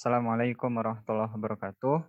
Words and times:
Assalamualaikum 0.00 0.80
warahmatullahi 0.80 1.28
wabarakatuh. 1.28 2.00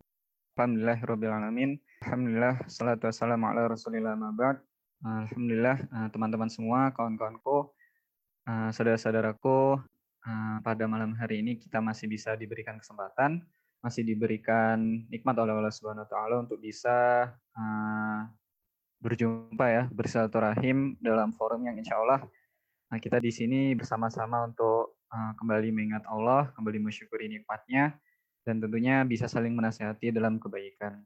Alhamdulillahirrahmanirrahim. 0.55 1.75
Alhamdulillah, 2.07 2.63
salatu 2.71 3.11
wassalamu 3.11 3.51
ala 3.51 3.67
rasulillah 3.67 4.15
mabad. 4.15 4.63
Alhamdulillah, 5.03 5.75
eh, 5.75 6.07
teman-teman 6.15 6.47
semua, 6.47 6.95
kawan-kawanku, 6.95 7.75
eh, 8.47 8.71
saudara-saudaraku, 8.71 9.83
eh, 10.23 10.57
pada 10.63 10.87
malam 10.87 11.19
hari 11.19 11.43
ini 11.43 11.59
kita 11.59 11.83
masih 11.83 12.07
bisa 12.07 12.31
diberikan 12.39 12.79
kesempatan, 12.79 13.43
masih 13.83 14.07
diberikan 14.07 14.79
nikmat 15.11 15.35
oleh 15.35 15.51
Allah 15.51 15.75
Subhanahu 15.75 16.07
taala 16.07 16.47
untuk 16.47 16.63
bisa 16.63 17.27
berjumpa 19.03 19.67
ya, 19.67 19.83
bersilaturahim 19.91 20.95
dalam 21.03 21.35
forum 21.35 21.67
yang 21.67 21.75
insya 21.75 21.99
Allah 21.99 22.23
kita 23.03 23.19
di 23.19 23.35
sini 23.35 23.75
bersama-sama 23.75 24.47
untuk 24.47 24.80
kembali 25.11 25.69
mengingat 25.75 26.07
Allah, 26.07 26.49
kembali 26.55 26.79
mensyukuri 26.79 27.27
nikmatnya, 27.27 27.99
dan 28.47 28.57
tentunya 28.57 29.03
bisa 29.05 29.27
saling 29.27 29.53
menasihati 29.53 30.09
dalam 30.09 30.39
kebaikan. 30.41 31.03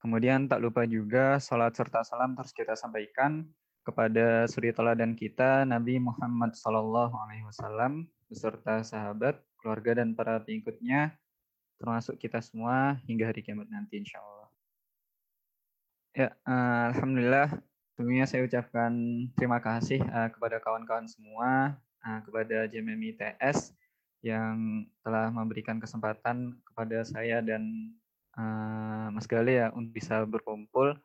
Kemudian 0.00 0.48
tak 0.48 0.64
lupa 0.64 0.88
juga 0.88 1.36
salat 1.36 1.76
serta 1.76 2.00
salam 2.00 2.32
terus 2.32 2.56
kita 2.56 2.72
sampaikan 2.72 3.44
kepada 3.84 4.48
suri 4.48 4.72
teladan 4.72 5.12
kita 5.12 5.68
Nabi 5.68 6.00
Muhammad 6.00 6.56
Sallallahu 6.56 7.12
Alaihi 7.12 7.44
Wasallam 7.44 8.08
beserta 8.30 8.80
sahabat, 8.80 9.36
keluarga 9.60 10.00
dan 10.00 10.16
para 10.16 10.40
pengikutnya 10.40 11.12
termasuk 11.76 12.16
kita 12.16 12.40
semua 12.40 12.96
hingga 13.08 13.28
hari 13.28 13.44
kiamat 13.44 13.68
nanti 13.68 14.00
insya 14.00 14.20
Allah. 14.20 14.48
Ya, 16.16 16.28
uh, 16.48 16.92
alhamdulillah 16.92 17.48
tentunya 17.96 18.24
saya 18.24 18.44
ucapkan 18.48 18.92
terima 19.36 19.60
kasih 19.60 20.00
uh, 20.00 20.28
kepada 20.32 20.60
kawan-kawan 20.64 21.08
semua, 21.08 21.76
uh, 22.04 22.20
kepada 22.24 22.68
JMMI 22.70 23.16
TS 23.16 23.74
yang 24.20 24.84
telah 25.00 25.32
memberikan 25.32 25.80
kesempatan 25.80 26.60
kepada 26.68 27.04
saya 27.08 27.40
dan 27.40 27.92
uh, 28.36 29.08
Mas 29.12 29.24
Gale 29.24 29.56
ya 29.56 29.66
untuk 29.72 29.96
bisa 29.96 30.24
berkumpul 30.28 30.96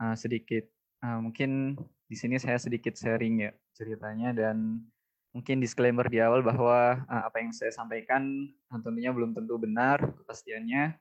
uh, 0.00 0.16
sedikit. 0.16 0.64
Uh, 1.04 1.20
mungkin 1.20 1.76
di 2.08 2.16
sini 2.16 2.40
saya 2.40 2.56
sedikit 2.56 2.96
sharing 2.96 3.44
ya 3.44 3.52
ceritanya 3.76 4.32
dan 4.32 4.80
mungkin 5.36 5.60
disclaimer 5.60 6.08
di 6.08 6.16
awal 6.24 6.40
bahwa 6.40 7.04
uh, 7.04 7.22
apa 7.28 7.44
yang 7.44 7.52
saya 7.52 7.68
sampaikan 7.68 8.48
tentunya 8.72 9.12
belum 9.12 9.36
tentu 9.36 9.60
benar 9.60 10.00
kepastiannya 10.00 10.96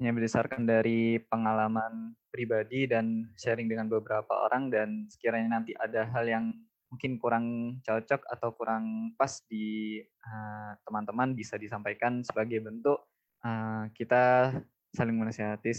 hanya 0.00 0.10
berdasarkan 0.16 0.68
dari 0.68 1.16
pengalaman 1.28 2.12
pribadi 2.28 2.84
dan 2.84 3.28
sharing 3.36 3.68
dengan 3.68 3.88
beberapa 3.88 4.48
orang 4.48 4.68
dan 4.68 5.08
sekiranya 5.08 5.60
nanti 5.60 5.72
ada 5.76 6.08
hal 6.12 6.24
yang 6.28 6.44
mungkin 6.90 7.22
kurang 7.22 7.78
cocok 7.86 8.26
atau 8.26 8.50
kurang 8.58 9.14
pas 9.14 9.30
di 9.46 10.02
teman-teman 10.82 11.32
uh, 11.32 11.36
bisa 11.38 11.54
disampaikan 11.54 12.26
sebagai 12.26 12.58
bentuk 12.66 12.98
uh, 13.46 13.86
kita 13.94 14.52
saling 14.90 15.14
menasihati 15.14 15.70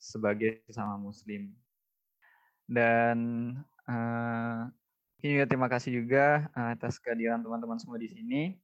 sebagai 0.00 0.64
sesama 0.64 0.96
muslim. 0.96 1.52
Dan 2.64 3.16
uh, 3.84 4.66
juga 5.20 5.44
terima 5.44 5.68
kasih 5.68 6.02
juga 6.02 6.48
atas 6.56 6.96
kehadiran 6.98 7.44
teman-teman 7.44 7.76
semua 7.76 8.00
di 8.00 8.08
sini. 8.08 8.56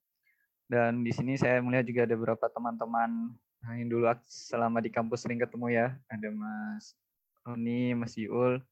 Dan 0.65 1.05
di 1.05 1.13
sini 1.13 1.37
saya 1.37 1.61
melihat 1.61 1.85
juga 1.85 2.01
ada 2.09 2.17
beberapa 2.17 2.47
teman-teman 2.49 3.37
yang 3.77 3.89
dulu 3.93 4.09
selama 4.25 4.81
di 4.81 4.89
kampus 4.89 5.29
sering 5.29 5.45
ketemu 5.45 5.77
ya. 5.77 5.87
Ada 6.09 6.33
Mas 6.33 6.97
Roni, 7.45 7.93
Mas 7.93 8.17
Yul, 8.17 8.65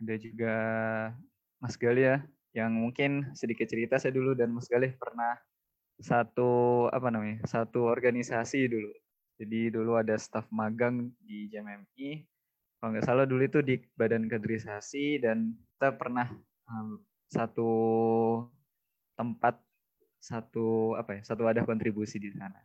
ada 0.00 0.14
juga 0.16 0.54
Mas 1.60 1.76
Galia 1.76 2.24
yang 2.56 2.72
mungkin 2.72 3.36
sedikit 3.36 3.68
cerita 3.68 4.00
saya 4.00 4.16
dulu 4.16 4.32
dan 4.32 4.48
Mas 4.48 4.64
Galih 4.64 4.96
pernah 4.96 5.36
satu 6.00 6.84
apa 6.88 7.12
namanya 7.12 7.44
satu 7.44 7.84
organisasi 7.84 8.64
dulu. 8.72 8.88
Jadi 9.36 9.68
dulu 9.68 10.00
ada 10.00 10.16
staf 10.16 10.48
magang 10.48 11.12
di 11.20 11.52
JMMI. 11.52 12.24
Kalau 12.80 12.88
nggak 12.96 13.04
salah 13.04 13.28
dulu 13.28 13.44
itu 13.44 13.60
di 13.60 13.76
Badan 13.92 14.24
Kaderisasi 14.24 15.20
dan 15.20 15.52
kita 15.76 15.92
pernah 16.00 16.32
um, 16.72 16.96
satu 17.28 17.70
tempat 19.16 19.60
satu 20.16 20.96
apa 20.96 21.20
ya 21.20 21.22
satu 21.28 21.44
wadah 21.44 21.64
kontribusi 21.68 22.16
di 22.16 22.32
sana. 22.32 22.56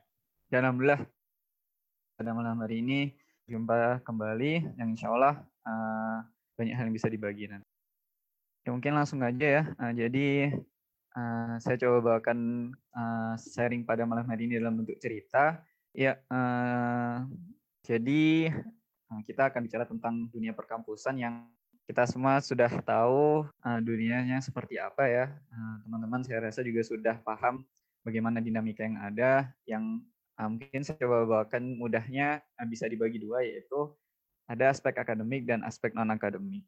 Dan 0.47 0.67
alhamdulillah 0.67 1.03
pada 2.15 2.31
malam 2.31 2.59
hari 2.63 2.79
ini 2.79 3.11
jumpa 3.47 4.03
kembali 4.07 4.79
yang 4.79 4.95
insya 4.95 5.11
Allah 5.11 5.43
uh, 5.67 6.23
banyak 6.55 6.75
hal 6.75 6.87
yang 6.87 6.95
bisa 6.95 7.11
dibagi 7.11 7.51
nanti. 7.51 7.70
Ya 8.61 8.69
mungkin 8.69 8.93
langsung 8.93 9.25
aja 9.25 9.47
ya. 9.61 9.63
Uh, 9.81 9.93
jadi 9.93 10.53
uh, 11.17 11.57
saya 11.57 11.75
coba 11.81 11.97
bawakan 12.13 12.69
uh, 12.93 13.33
sharing 13.37 13.81
pada 13.81 14.05
malam 14.05 14.25
hari 14.29 14.45
ini 14.45 14.61
dalam 14.61 14.77
bentuk 14.77 15.01
cerita. 15.01 15.65
Ya, 15.91 16.21
uh, 16.29 17.25
jadi 17.81 18.53
uh, 19.09 19.21
kita 19.25 19.49
akan 19.49 19.65
bicara 19.65 19.83
tentang 19.89 20.29
dunia 20.29 20.53
perkampusan 20.53 21.17
yang 21.17 21.49
kita 21.89 22.05
semua 22.05 22.39
sudah 22.39 22.69
tahu 22.85 23.43
uh, 23.65 23.79
dunianya 23.81 24.37
seperti 24.39 24.77
apa 24.77 25.09
ya. 25.09 25.25
Teman-teman 25.83 26.21
uh, 26.21 26.25
saya 26.29 26.45
rasa 26.45 26.61
juga 26.61 26.85
sudah 26.85 27.17
paham 27.25 27.65
bagaimana 28.05 28.39
dinamika 28.39 28.85
yang 28.85 29.01
ada. 29.01 29.49
Yang 29.65 30.05
uh, 30.37 30.47
mungkin 30.47 30.85
saya 30.85 31.01
coba 31.01 31.25
bawakan 31.25 31.81
mudahnya 31.81 32.45
uh, 32.61 32.67
bisa 32.69 32.85
dibagi 32.85 33.17
dua 33.17 33.41
yaitu 33.41 33.89
ada 34.45 34.69
aspek 34.69 34.95
akademik 35.01 35.49
dan 35.49 35.65
aspek 35.65 35.97
non 35.97 36.13
akademik. 36.13 36.61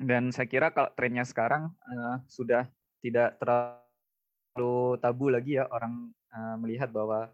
Dan 0.00 0.32
saya 0.32 0.48
kira 0.48 0.72
kalau 0.72 0.88
trennya 0.96 1.28
sekarang 1.28 1.68
uh, 1.84 2.16
sudah 2.24 2.64
tidak 3.04 3.36
terlalu 3.36 4.96
tabu 4.96 5.28
lagi 5.28 5.60
ya 5.60 5.68
orang 5.68 6.08
uh, 6.32 6.56
melihat 6.56 6.88
bahwa 6.88 7.28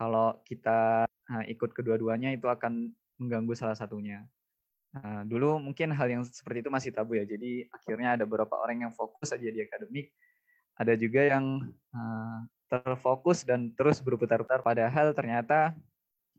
kalau 0.00 0.40
kita 0.48 1.04
uh, 1.04 1.44
ikut 1.44 1.76
kedua-duanya 1.76 2.32
itu 2.32 2.48
akan 2.48 2.88
mengganggu 3.20 3.52
salah 3.52 3.76
satunya. 3.76 4.24
Uh, 4.96 5.28
dulu 5.28 5.60
mungkin 5.60 5.92
hal 5.92 6.08
yang 6.08 6.24
seperti 6.24 6.64
itu 6.64 6.70
masih 6.72 6.90
tabu 6.96 7.20
ya. 7.20 7.28
Jadi 7.28 7.68
akhirnya 7.68 8.16
ada 8.16 8.24
beberapa 8.24 8.56
orang 8.56 8.88
yang 8.88 8.92
fokus 8.96 9.36
saja 9.36 9.44
di 9.44 9.60
akademik, 9.60 10.16
ada 10.80 10.96
juga 10.96 11.20
yang 11.20 11.68
uh, 11.92 12.38
terfokus 12.72 13.44
dan 13.44 13.76
terus 13.76 14.00
berputar-putar. 14.00 14.64
Padahal 14.64 15.12
ternyata 15.12 15.76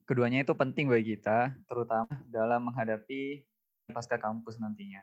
keduanya 0.09 0.41
itu 0.41 0.57
penting 0.57 0.89
bagi 0.89 1.17
kita, 1.17 1.53
terutama 1.69 2.09
dalam 2.33 2.65
menghadapi 2.65 3.45
pasca 3.91 4.19
kampus 4.19 4.59
nantinya. 4.59 5.01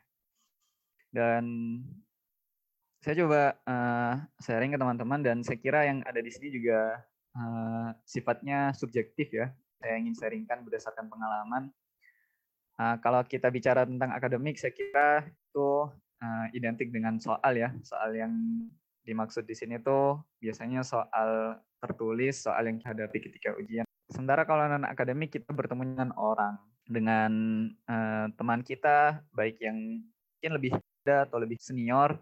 Dan 1.14 1.44
saya 3.04 3.20
coba 3.20 3.42
uh, 3.68 4.14
sharing 4.40 4.72
ke 4.72 4.78
teman-teman 4.80 5.20
dan 5.20 5.36
saya 5.44 5.60
kira 5.60 5.84
yang 5.84 6.00
ada 6.08 6.24
di 6.24 6.32
sini 6.32 6.48
juga 6.48 7.04
uh, 7.36 7.92
sifatnya 8.08 8.72
subjektif 8.72 9.28
ya. 9.30 9.52
Saya 9.78 10.00
ingin 10.00 10.16
sharingkan 10.16 10.64
berdasarkan 10.64 11.12
pengalaman. 11.12 11.68
Uh, 12.80 12.96
kalau 13.04 13.22
kita 13.22 13.52
bicara 13.52 13.84
tentang 13.86 14.10
akademik, 14.10 14.56
saya 14.58 14.72
kira 14.72 15.28
itu 15.28 15.86
uh, 16.24 16.46
identik 16.56 16.90
dengan 16.90 17.20
soal 17.20 17.54
ya. 17.54 17.70
Soal 17.84 18.16
yang 18.16 18.32
dimaksud 19.04 19.44
di 19.44 19.52
sini 19.52 19.76
tuh 19.84 20.24
biasanya 20.40 20.80
soal 20.80 21.60
tertulis, 21.78 22.40
soal 22.40 22.64
yang 22.66 22.80
dihadapi 22.80 23.20
ketika 23.20 23.52
ujian. 23.60 23.84
Sementara 24.08 24.48
kalau 24.48 24.64
non 24.64 24.88
akademik 24.88 25.36
kita 25.36 25.52
bertemu 25.52 25.92
dengan 25.92 26.10
orang, 26.16 26.56
dengan 26.84 27.32
uh, 27.88 28.26
teman 28.36 28.60
kita 28.60 29.24
baik 29.32 29.60
yang 29.60 30.04
mungkin 30.04 30.52
lebih 30.60 30.70
muda 30.76 31.24
atau 31.24 31.38
lebih 31.40 31.56
senior 31.60 32.16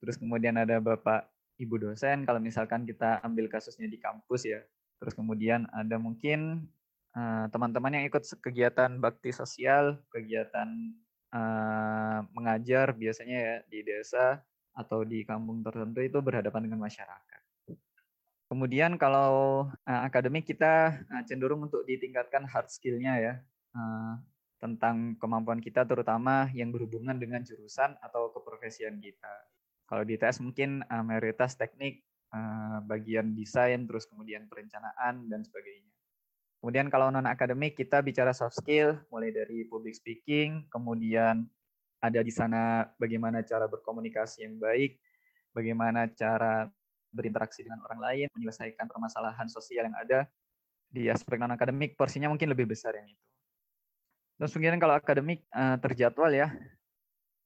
terus 0.00 0.16
kemudian 0.16 0.56
ada 0.56 0.80
bapak 0.80 1.28
ibu 1.60 1.76
dosen 1.76 2.24
kalau 2.24 2.40
misalkan 2.40 2.88
kita 2.88 3.20
ambil 3.22 3.46
kasusnya 3.46 3.86
di 3.86 4.00
kampus 4.00 4.48
ya 4.48 4.60
terus 4.98 5.12
kemudian 5.12 5.68
ada 5.70 6.00
mungkin 6.00 6.66
teman 7.12 7.52
teman-teman 7.52 8.00
yang 8.00 8.04
ikut 8.08 8.24
kegiatan 8.40 8.96
bakti 8.96 9.36
sosial 9.36 10.00
kegiatan 10.08 10.96
uh, 11.36 12.24
mengajar 12.32 12.96
biasanya 12.96 13.36
ya 13.36 13.56
di 13.68 13.84
desa 13.84 14.40
atau 14.72 15.04
di 15.04 15.20
kampung 15.28 15.60
tertentu 15.60 16.00
itu 16.00 16.16
berhadapan 16.24 16.64
dengan 16.64 16.80
masyarakat 16.80 17.42
Kemudian 18.52 19.00
kalau 19.00 19.64
uh, 19.88 20.00
akademik 20.04 20.44
kita 20.44 21.00
uh, 21.08 21.24
cenderung 21.24 21.64
untuk 21.64 21.88
ditingkatkan 21.88 22.44
hard 22.44 22.68
skill-nya 22.68 23.16
ya. 23.16 23.34
Eh, 23.72 24.14
tentang 24.62 25.18
kemampuan 25.18 25.58
kita 25.58 25.82
terutama 25.82 26.46
yang 26.54 26.70
berhubungan 26.70 27.18
dengan 27.18 27.42
jurusan 27.42 27.98
atau 27.98 28.30
keprofesian 28.30 29.02
kita. 29.02 29.50
Kalau 29.90 30.06
di 30.06 30.14
tes 30.14 30.38
mungkin 30.38 30.86
uh, 30.86 31.02
mayoritas 31.02 31.58
teknik, 31.58 32.06
uh, 32.30 32.78
bagian 32.86 33.34
desain, 33.34 33.82
terus 33.90 34.06
kemudian 34.06 34.46
perencanaan 34.46 35.26
dan 35.26 35.42
sebagainya. 35.42 35.90
Kemudian 36.62 36.86
kalau 36.94 37.10
non 37.10 37.26
akademik 37.26 37.74
kita 37.74 38.06
bicara 38.06 38.30
soft 38.30 38.54
skill, 38.62 39.02
mulai 39.10 39.34
dari 39.34 39.66
public 39.66 39.98
speaking, 39.98 40.70
kemudian 40.70 41.42
ada 41.98 42.22
di 42.22 42.30
sana 42.30 42.86
bagaimana 43.02 43.42
cara 43.42 43.66
berkomunikasi 43.66 44.46
yang 44.46 44.62
baik, 44.62 44.94
bagaimana 45.50 46.06
cara 46.14 46.70
berinteraksi 47.10 47.66
dengan 47.66 47.82
orang 47.90 47.98
lain, 47.98 48.26
menyelesaikan 48.38 48.86
permasalahan 48.86 49.50
sosial 49.50 49.90
yang 49.90 49.98
ada. 49.98 50.30
Di 50.86 51.10
aspek 51.10 51.34
non 51.34 51.50
akademik 51.50 51.98
porsinya 51.98 52.30
mungkin 52.30 52.46
lebih 52.46 52.70
besar 52.70 52.94
yang 52.94 53.10
itu. 53.10 53.31
Terus 54.42 54.58
kemudian 54.58 54.82
kalau 54.82 54.98
akademik 54.98 55.46
uh, 55.54 55.78
terjadwal 55.78 56.34
ya. 56.34 56.50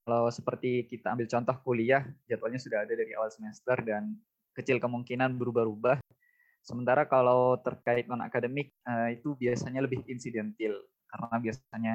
Kalau 0.08 0.32
seperti 0.32 0.88
kita 0.88 1.12
ambil 1.12 1.28
contoh 1.28 1.52
kuliah, 1.60 2.08
jadwalnya 2.24 2.56
sudah 2.56 2.88
ada 2.88 2.96
dari 2.96 3.12
awal 3.12 3.28
semester 3.28 3.76
dan 3.84 4.16
kecil 4.56 4.80
kemungkinan 4.80 5.36
berubah-ubah. 5.36 6.00
Sementara 6.64 7.04
kalau 7.04 7.60
terkait 7.60 8.08
non 8.08 8.24
akademik 8.24 8.72
uh, 8.88 9.12
itu 9.12 9.36
biasanya 9.36 9.84
lebih 9.84 10.08
insidentil 10.08 10.72
karena 11.12 11.36
biasanya 11.36 11.94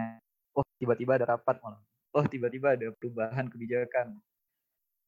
oh 0.53 0.61
tiba-tiba 0.77 1.17
ada 1.17 1.33
rapat 1.33 1.57
malah. 1.65 1.81
Oh 2.13 2.21
tiba-tiba 2.29 2.77
ada 2.77 2.93
perubahan 2.93 3.49
kebijakan. 3.49 4.21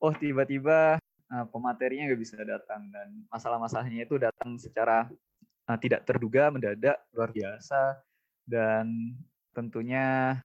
Oh 0.01 0.09
tiba-tiba 0.09 0.97
uh, 1.29 1.45
pematerinya 1.53 2.09
nggak 2.09 2.21
bisa 2.25 2.41
datang 2.41 2.89
dan 2.89 3.29
masalah-masalahnya 3.29 4.09
itu 4.09 4.17
datang 4.17 4.57
secara 4.57 5.05
tidak 5.77 6.01
terduga, 6.09 6.49
mendadak, 6.49 6.97
luar 7.13 7.29
biasa 7.29 8.01
dan 8.49 9.13
tentunya 9.53 10.37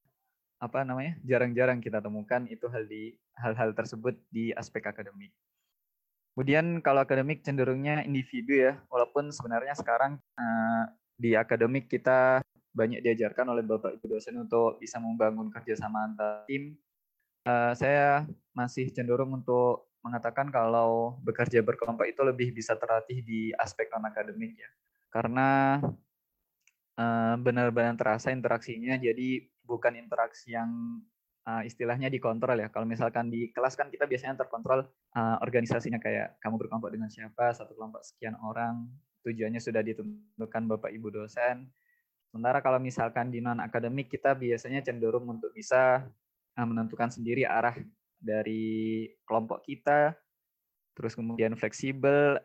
apa 0.59 0.83
namanya 0.83 1.17
jarang-jarang 1.23 1.79
kita 1.79 2.03
temukan 2.03 2.45
itu 2.51 2.67
hal 2.67 2.85
di 2.87 3.15
hal-hal 3.39 3.73
tersebut 3.73 4.19
di 4.29 4.51
aspek 4.55 4.87
akademik. 4.91 5.31
Kemudian 6.35 6.79
kalau 6.83 7.03
akademik 7.03 7.43
cenderungnya 7.43 8.07
individu 8.07 8.55
ya, 8.55 8.79
walaupun 8.87 9.35
sebenarnya 9.35 9.75
sekarang 9.75 10.23
uh, 10.39 10.85
di 11.19 11.35
akademik 11.35 11.91
kita 11.91 12.39
banyak 12.71 13.03
diajarkan 13.03 13.51
oleh 13.51 13.67
Bapak 13.67 13.99
Ibu 13.99 14.07
dosen 14.07 14.39
untuk 14.39 14.79
bisa 14.79 15.03
membangun 15.03 15.51
kerjasama 15.51 16.07
antar 16.07 16.47
tim. 16.47 16.79
Uh, 17.43 17.75
saya 17.75 18.23
masih 18.55 18.87
cenderung 18.95 19.35
untuk 19.35 19.91
mengatakan 19.99 20.47
kalau 20.55 21.19
bekerja 21.27 21.59
berkelompok 21.59 22.07
itu 22.07 22.23
lebih 22.23 22.55
bisa 22.55 22.79
terlatih 22.79 23.19
di 23.27 23.51
aspek 23.59 23.91
non 23.91 24.07
akademik 24.07 24.55
ya, 24.55 24.71
karena 25.11 25.83
uh, 26.99 27.35
benar-benar 27.39 27.95
terasa 27.95 28.35
interaksinya. 28.35 28.99
Jadi 28.99 29.47
bukan 29.63 29.95
interaksi 29.95 30.53
yang 30.53 31.01
uh, 31.47 31.63
istilahnya 31.63 32.11
dikontrol 32.11 32.59
ya. 32.59 32.69
Kalau 32.69 32.85
misalkan 32.85 33.31
di 33.31 33.55
kelas 33.55 33.79
kan 33.79 33.89
kita 33.89 34.05
biasanya 34.05 34.35
terkontrol 34.35 34.85
uh, 35.15 35.37
organisasinya 35.41 36.03
kayak 36.03 36.43
kamu 36.43 36.59
berkelompok 36.59 36.91
dengan 36.91 37.09
siapa, 37.09 37.55
satu 37.55 37.79
kelompok 37.79 38.03
sekian 38.03 38.35
orang, 38.43 38.91
tujuannya 39.23 39.63
sudah 39.63 39.81
ditentukan 39.81 40.63
Bapak 40.67 40.91
Ibu 40.91 41.15
dosen. 41.15 41.71
Sementara 42.29 42.61
kalau 42.61 42.77
misalkan 42.77 43.33
di 43.33 43.41
non 43.41 43.57
akademik 43.57 44.13
kita 44.13 44.37
biasanya 44.37 44.85
cenderung 44.85 45.25
untuk 45.25 45.49
bisa 45.57 46.05
menentukan 46.59 47.09
sendiri 47.09 47.47
arah 47.49 47.73
dari 48.21 49.07
kelompok 49.25 49.65
kita, 49.65 50.13
terus 50.93 51.17
kemudian 51.17 51.57
fleksibel 51.57 52.37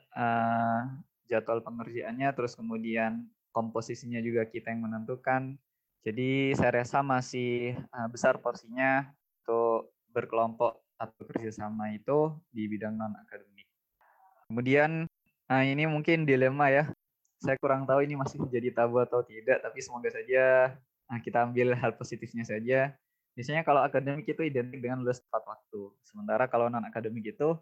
jadwal 1.27 1.59
pengerjaannya, 1.65 2.29
terus 2.31 2.55
kemudian 2.55 3.27
komposisinya 3.53 4.19
juga 4.19 4.49
kita 4.49 4.73
yang 4.73 4.89
menentukan 4.89 5.55
jadi 6.03 6.51
saya 6.59 6.83
rasa 6.83 6.99
masih 6.99 7.79
uh, 7.95 8.07
besar 8.11 8.35
porsinya 8.43 9.07
untuk 9.39 9.95
berkelompok 10.11 10.83
atau 10.99 11.23
kerjasama 11.31 11.95
itu 11.95 12.35
di 12.51 12.67
bidang 12.67 12.99
non 12.99 13.15
akademik. 13.23 13.63
Kemudian 14.51 15.07
uh, 15.47 15.63
ini 15.63 15.87
mungkin 15.87 16.27
dilema 16.27 16.67
ya. 16.67 16.91
Saya 17.39 17.55
kurang 17.55 17.87
tahu 17.87 18.03
ini 18.03 18.19
masih 18.19 18.39
menjadi 18.39 18.71
tabu 18.71 19.03
atau 19.03 19.23
tidak, 19.23 19.63
tapi 19.63 19.79
semoga 19.79 20.11
saja 20.11 20.75
uh, 21.07 21.19
kita 21.23 21.47
ambil 21.47 21.71
hal 21.71 21.95
positifnya 21.95 22.43
saja. 22.43 22.91
Biasanya 23.33 23.63
kalau 23.63 23.79
akademik 23.79 24.27
itu 24.27 24.43
identik 24.43 24.83
dengan 24.83 25.07
lulus 25.07 25.23
tepat 25.23 25.55
waktu. 25.55 25.87
Sementara 26.03 26.51
kalau 26.51 26.67
non 26.67 26.83
akademik 26.83 27.31
itu 27.31 27.55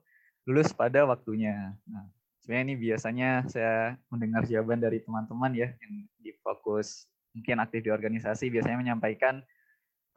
lulus 0.49 0.73
pada 0.73 1.05
waktunya. 1.05 1.77
Nah, 1.85 2.09
sebenarnya 2.41 2.65
ini 2.65 2.75
biasanya 2.75 3.29
saya 3.45 3.95
mendengar 4.09 4.43
jawaban 4.49 4.81
dari 4.81 4.97
teman-teman 4.99 5.53
ya 5.53 5.69
yang 5.77 5.93
di 6.17 6.33
fokus 6.41 7.05
mungkin 7.31 7.61
aktif 7.63 7.85
di 7.85 7.91
organisasi 7.93 8.51
biasanya 8.51 8.81
menyampaikan 8.81 9.45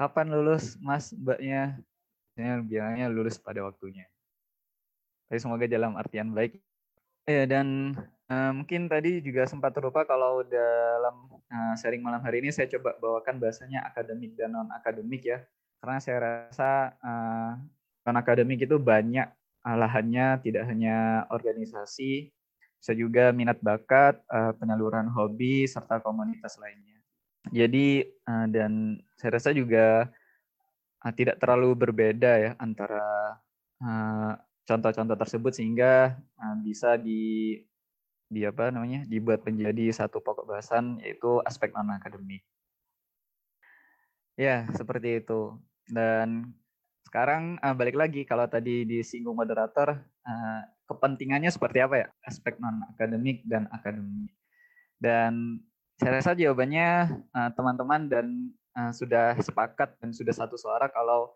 kapan 0.00 0.32
lulus 0.32 0.80
mas 0.80 1.12
mbaknya? 1.14 1.78
Biasanya 2.34 2.54
bilangnya 2.66 3.06
lulus 3.12 3.38
pada 3.38 3.62
waktunya. 3.62 4.08
Tapi 5.28 5.38
semoga 5.38 5.68
dalam 5.68 5.94
artian 5.94 6.34
baik. 6.34 6.58
Ya 7.24 7.48
dan 7.48 7.96
uh, 8.28 8.52
mungkin 8.52 8.90
tadi 8.90 9.20
juga 9.24 9.48
sempat 9.48 9.72
terlupa 9.72 10.04
kalau 10.04 10.44
dalam 10.44 11.28
uh, 11.48 11.74
sharing 11.78 12.04
malam 12.04 12.20
hari 12.20 12.44
ini 12.44 12.52
saya 12.52 12.68
coba 12.76 12.96
bawakan 13.00 13.40
bahasanya 13.40 13.86
akademik 13.86 14.36
dan 14.36 14.52
non 14.52 14.68
akademik 14.74 15.24
ya. 15.24 15.44
Karena 15.80 15.98
saya 16.00 16.18
rasa 16.20 16.96
uh, 17.00 17.52
non 18.04 18.16
akademik 18.18 18.64
itu 18.64 18.76
banyak 18.76 19.28
lahannya 19.64 20.44
tidak 20.44 20.68
hanya 20.68 21.24
organisasi 21.32 22.28
bisa 22.84 22.92
juga 22.92 23.32
minat 23.32 23.56
bakat, 23.64 24.20
uh, 24.28 24.52
penyaluran 24.60 25.08
hobi 25.08 25.64
serta 25.64 26.04
komunitas 26.04 26.60
lainnya. 26.60 27.00
Jadi 27.48 28.04
uh, 28.28 28.44
dan 28.52 29.00
saya 29.16 29.40
rasa 29.40 29.56
juga 29.56 30.12
uh, 31.00 31.12
tidak 31.16 31.40
terlalu 31.40 31.72
berbeda 31.72 32.32
ya 32.36 32.52
antara 32.60 33.40
contoh-contoh 34.64 35.16
tersebut 35.20 35.52
sehingga 35.52 36.16
bisa 36.64 36.96
di 36.96 37.60
di 38.32 38.48
apa 38.48 38.72
namanya 38.72 39.04
dibuat 39.04 39.44
menjadi 39.44 39.92
satu 39.92 40.24
pokok 40.24 40.48
bahasan 40.48 40.96
yaitu 41.04 41.40
aspek 41.44 41.68
non 41.76 41.92
akademik. 41.92 42.40
Ya 44.40 44.64
seperti 44.72 45.20
itu 45.20 45.60
dan 45.92 46.56
sekarang 47.14 47.62
uh, 47.62 47.70
balik 47.78 47.94
lagi 47.94 48.26
kalau 48.26 48.50
tadi 48.50 48.82
disinggung 48.82 49.38
moderator 49.38 50.02
uh, 50.02 50.60
kepentingannya 50.90 51.46
seperti 51.46 51.78
apa 51.78 51.94
ya 52.02 52.06
aspek 52.26 52.58
non 52.58 52.82
akademik 52.90 53.46
dan 53.46 53.70
akademik 53.70 54.34
dan 54.98 55.62
saya 55.94 56.18
rasa 56.18 56.34
jawabannya 56.34 57.06
eh, 57.30 57.50
teman-teman 57.54 58.02
uh, 58.02 58.10
dan 58.10 58.26
uh, 58.74 58.90
sudah 58.90 59.38
sepakat 59.38 59.94
dan 60.02 60.10
sudah 60.10 60.34
satu 60.34 60.58
suara 60.58 60.90
kalau 60.90 61.30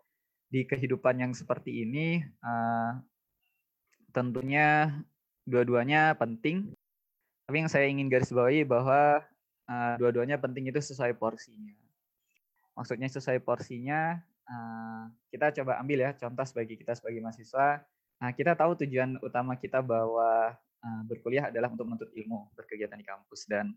di 0.51 0.67
kehidupan 0.67 1.15
yang 1.15 1.31
seperti 1.31 1.87
ini 1.87 2.19
uh, 2.43 2.99
tentunya 4.11 4.99
dua-duanya 5.47 6.11
penting. 6.19 6.75
Tapi 7.47 7.55
yang 7.55 7.71
saya 7.71 7.87
ingin 7.87 8.11
garis 8.11 8.35
bawahi 8.35 8.67
bahwa 8.67 9.23
uh, 9.71 9.93
dua-duanya 9.95 10.35
penting 10.43 10.67
itu 10.67 10.83
sesuai 10.83 11.15
porsinya. 11.15 11.71
Maksudnya 12.75 13.07
sesuai 13.07 13.39
porsinya, 13.41 14.19
uh, 14.19 14.28
kita 15.29 15.61
coba 15.61 15.77
ambil 15.77 16.09
ya 16.09 16.11
contoh 16.17 16.45
sebagai 16.45 16.75
kita 16.77 16.97
sebagai 16.97 17.21
mahasiswa. 17.21 17.85
Nah, 18.19 18.31
kita 18.35 18.51
tahu 18.57 18.75
tujuan 18.83 19.15
utama 19.23 19.55
kita 19.55 19.79
bahwa 19.79 20.51
uh, 20.83 21.01
berkuliah 21.07 21.47
adalah 21.47 21.71
untuk 21.71 21.87
menuntut 21.87 22.11
ilmu, 22.11 22.51
berkegiatan 22.57 22.99
di 22.99 23.07
kampus 23.07 23.47
dan 23.47 23.71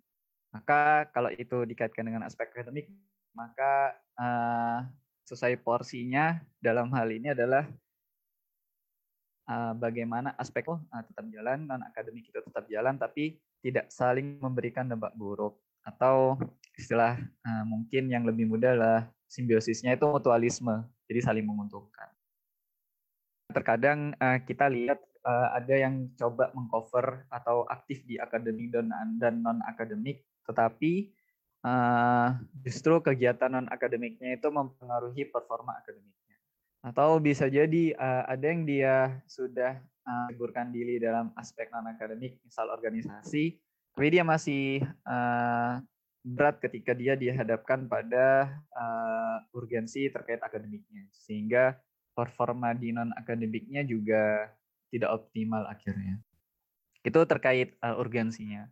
maka 0.53 1.09
kalau 1.15 1.33
itu 1.33 1.65
dikaitkan 1.65 2.05
dengan 2.05 2.29
aspek 2.29 2.53
akademik, 2.53 2.91
maka 3.33 3.97
uh, 4.21 4.85
sesuai 5.25 5.57
porsinya 5.65 6.43
dalam 6.61 6.93
hal 6.93 7.09
ini 7.09 7.33
adalah 7.33 7.65
uh, 9.49 9.73
bagaimana 9.73 10.37
aspek 10.37 10.69
oh, 10.69 10.77
uh, 10.93 11.03
tetap 11.09 11.25
jalan, 11.33 11.65
non 11.65 11.81
akademik 11.81 12.29
itu 12.29 12.37
tetap 12.45 12.69
jalan, 12.69 13.01
tapi 13.01 13.41
tidak 13.65 13.89
saling 13.89 14.37
memberikan 14.43 14.85
dampak 14.85 15.15
buruk 15.17 15.57
atau 15.83 16.37
istilah 16.77 17.17
uh, 17.47 17.65
mungkin 17.65 18.13
yang 18.13 18.29
lebih 18.29 18.45
mudah 18.47 18.77
adalah 18.77 19.03
simbiosisnya 19.33 19.97
itu 19.97 20.05
mutualisme, 20.05 20.85
jadi 21.09 21.25
saling 21.25 21.49
menguntungkan. 21.49 22.13
Terkadang 23.49 24.13
uh, 24.21 24.37
kita 24.45 24.69
lihat 24.69 25.01
uh, 25.25 25.57
ada 25.57 25.73
yang 25.73 26.13
coba 26.21 26.53
mengcover 26.53 27.25
atau 27.33 27.65
aktif 27.65 28.05
di 28.05 28.21
akademik 28.21 28.69
dan, 28.69 28.93
dan 29.17 29.41
non 29.41 29.65
akademik 29.65 30.21
tetapi 30.45 31.15
uh, 31.65 32.37
justru 32.61 32.99
kegiatan 33.01 33.49
non 33.49 33.67
akademiknya 33.73 34.37
itu 34.37 34.49
mempengaruhi 34.53 35.25
performa 35.31 35.79
akademiknya. 35.81 36.37
Atau 36.83 37.23
bisa 37.23 37.47
jadi 37.47 37.95
uh, 37.95 38.27
ada 38.27 38.45
yang 38.45 38.67
dia 38.67 39.23
sudah 39.31 39.79
uh, 40.05 40.67
diri 40.75 40.99
dalam 40.99 41.31
aspek 41.39 41.71
non 41.71 41.87
akademik, 41.89 42.43
misal 42.43 42.69
organisasi, 42.75 43.57
tapi 43.95 44.07
dia 44.11 44.25
masih 44.27 44.83
uh, 45.07 45.79
berat 46.23 46.63
ketika 46.63 46.95
dia 46.95 47.19
dihadapkan 47.19 47.91
pada 47.91 48.59
uh, 48.71 49.43
urgensi 49.59 50.07
terkait 50.07 50.39
akademiknya, 50.39 51.11
sehingga 51.11 51.77
performa 52.15 52.71
di 52.79 52.95
non 52.95 53.11
akademiknya 53.19 53.83
juga 53.83 54.55
tidak 54.95 55.11
optimal 55.11 55.67
akhirnya. 55.67 56.23
Itu 57.03 57.27
terkait 57.27 57.75
uh, 57.83 57.99
urgensinya. 57.99 58.71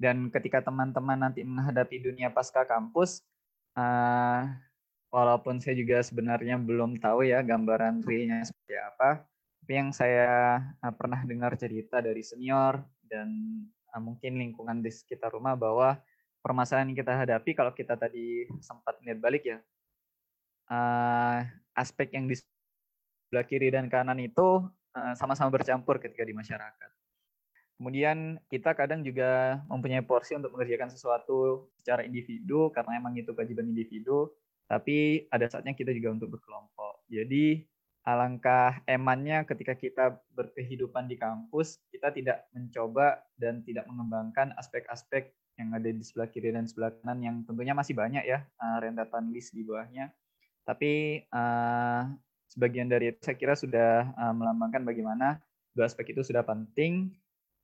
Dan 0.00 0.28
ketika 0.32 0.64
teman-teman 0.64 1.20
nanti 1.20 1.44
menghadapi 1.44 2.00
dunia 2.00 2.32
pasca 2.32 2.64
kampus, 2.64 3.20
uh, 3.76 4.48
walaupun 5.12 5.60
saya 5.60 5.76
juga 5.76 6.00
sebenarnya 6.00 6.56
belum 6.60 7.00
tahu 7.00 7.28
ya 7.28 7.44
gambaran 7.44 8.04
realnya 8.04 8.44
seperti 8.44 8.76
apa, 8.80 9.24
tapi 9.60 9.72
yang 9.76 9.90
saya 9.92 10.62
uh, 10.80 10.94
pernah 10.96 11.20
dengar 11.28 11.52
cerita 11.60 12.00
dari 12.00 12.24
senior 12.24 12.80
dan 13.04 13.28
uh, 13.92 14.00
mungkin 14.00 14.40
lingkungan 14.40 14.80
di 14.80 14.88
sekitar 14.88 15.32
rumah 15.32 15.56
bahwa 15.56 16.00
permasalahan 16.46 16.94
yang 16.94 17.02
kita 17.02 17.18
hadapi 17.18 17.50
kalau 17.58 17.74
kita 17.74 17.98
tadi 17.98 18.46
sempat 18.62 19.02
lihat 19.02 19.18
balik 19.18 19.42
ya, 19.42 19.58
uh, 20.70 21.42
aspek 21.74 22.14
yang 22.14 22.30
di 22.30 22.38
sebelah 22.38 23.42
kiri 23.42 23.74
dan 23.74 23.90
kanan 23.90 24.22
itu 24.22 24.62
sama-sama 25.18 25.52
bercampur 25.52 26.00
ketika 26.00 26.24
di 26.24 26.32
masyarakat. 26.32 26.90
Kemudian 27.76 28.40
kita 28.48 28.72
kadang 28.72 29.04
juga 29.04 29.60
mempunyai 29.68 30.00
porsi 30.00 30.32
untuk 30.32 30.56
mengerjakan 30.56 30.88
sesuatu 30.88 31.68
secara 31.76 32.00
individu 32.00 32.72
karena 32.72 32.96
emang 32.96 33.12
itu 33.20 33.36
kewajiban 33.36 33.68
individu, 33.68 34.32
tapi 34.64 35.28
ada 35.28 35.44
saatnya 35.44 35.76
kita 35.76 35.92
juga 35.92 36.16
untuk 36.16 36.40
berkelompok. 36.40 37.04
Jadi 37.12 37.68
alangkah 38.08 38.80
emannya 38.88 39.44
ketika 39.44 39.76
kita 39.76 40.04
berkehidupan 40.32 41.04
di 41.04 41.20
kampus, 41.20 41.76
kita 41.92 42.08
tidak 42.16 42.48
mencoba 42.56 43.20
dan 43.36 43.60
tidak 43.60 43.84
mengembangkan 43.92 44.56
aspek-aspek 44.56 45.36
yang 45.56 45.72
ada 45.72 45.88
di 45.88 46.02
sebelah 46.04 46.28
kiri 46.28 46.52
dan 46.52 46.68
sebelah 46.68 46.92
kanan 47.00 47.18
yang 47.24 47.36
tentunya 47.48 47.72
masih 47.72 47.96
banyak 47.96 48.24
ya 48.28 48.44
uh, 48.60 48.76
rentetan 48.80 49.32
list 49.32 49.56
di 49.56 49.64
bawahnya. 49.64 50.12
Tapi 50.68 51.24
uh, 51.32 52.02
sebagian 52.52 52.88
dari 52.92 53.12
itu 53.12 53.20
saya 53.24 53.36
kira 53.40 53.54
sudah 53.56 54.12
uh, 54.16 54.34
melambangkan 54.36 54.84
bagaimana 54.84 55.40
dua 55.72 55.88
aspek 55.88 56.12
itu 56.12 56.24
sudah 56.24 56.44
penting 56.44 57.12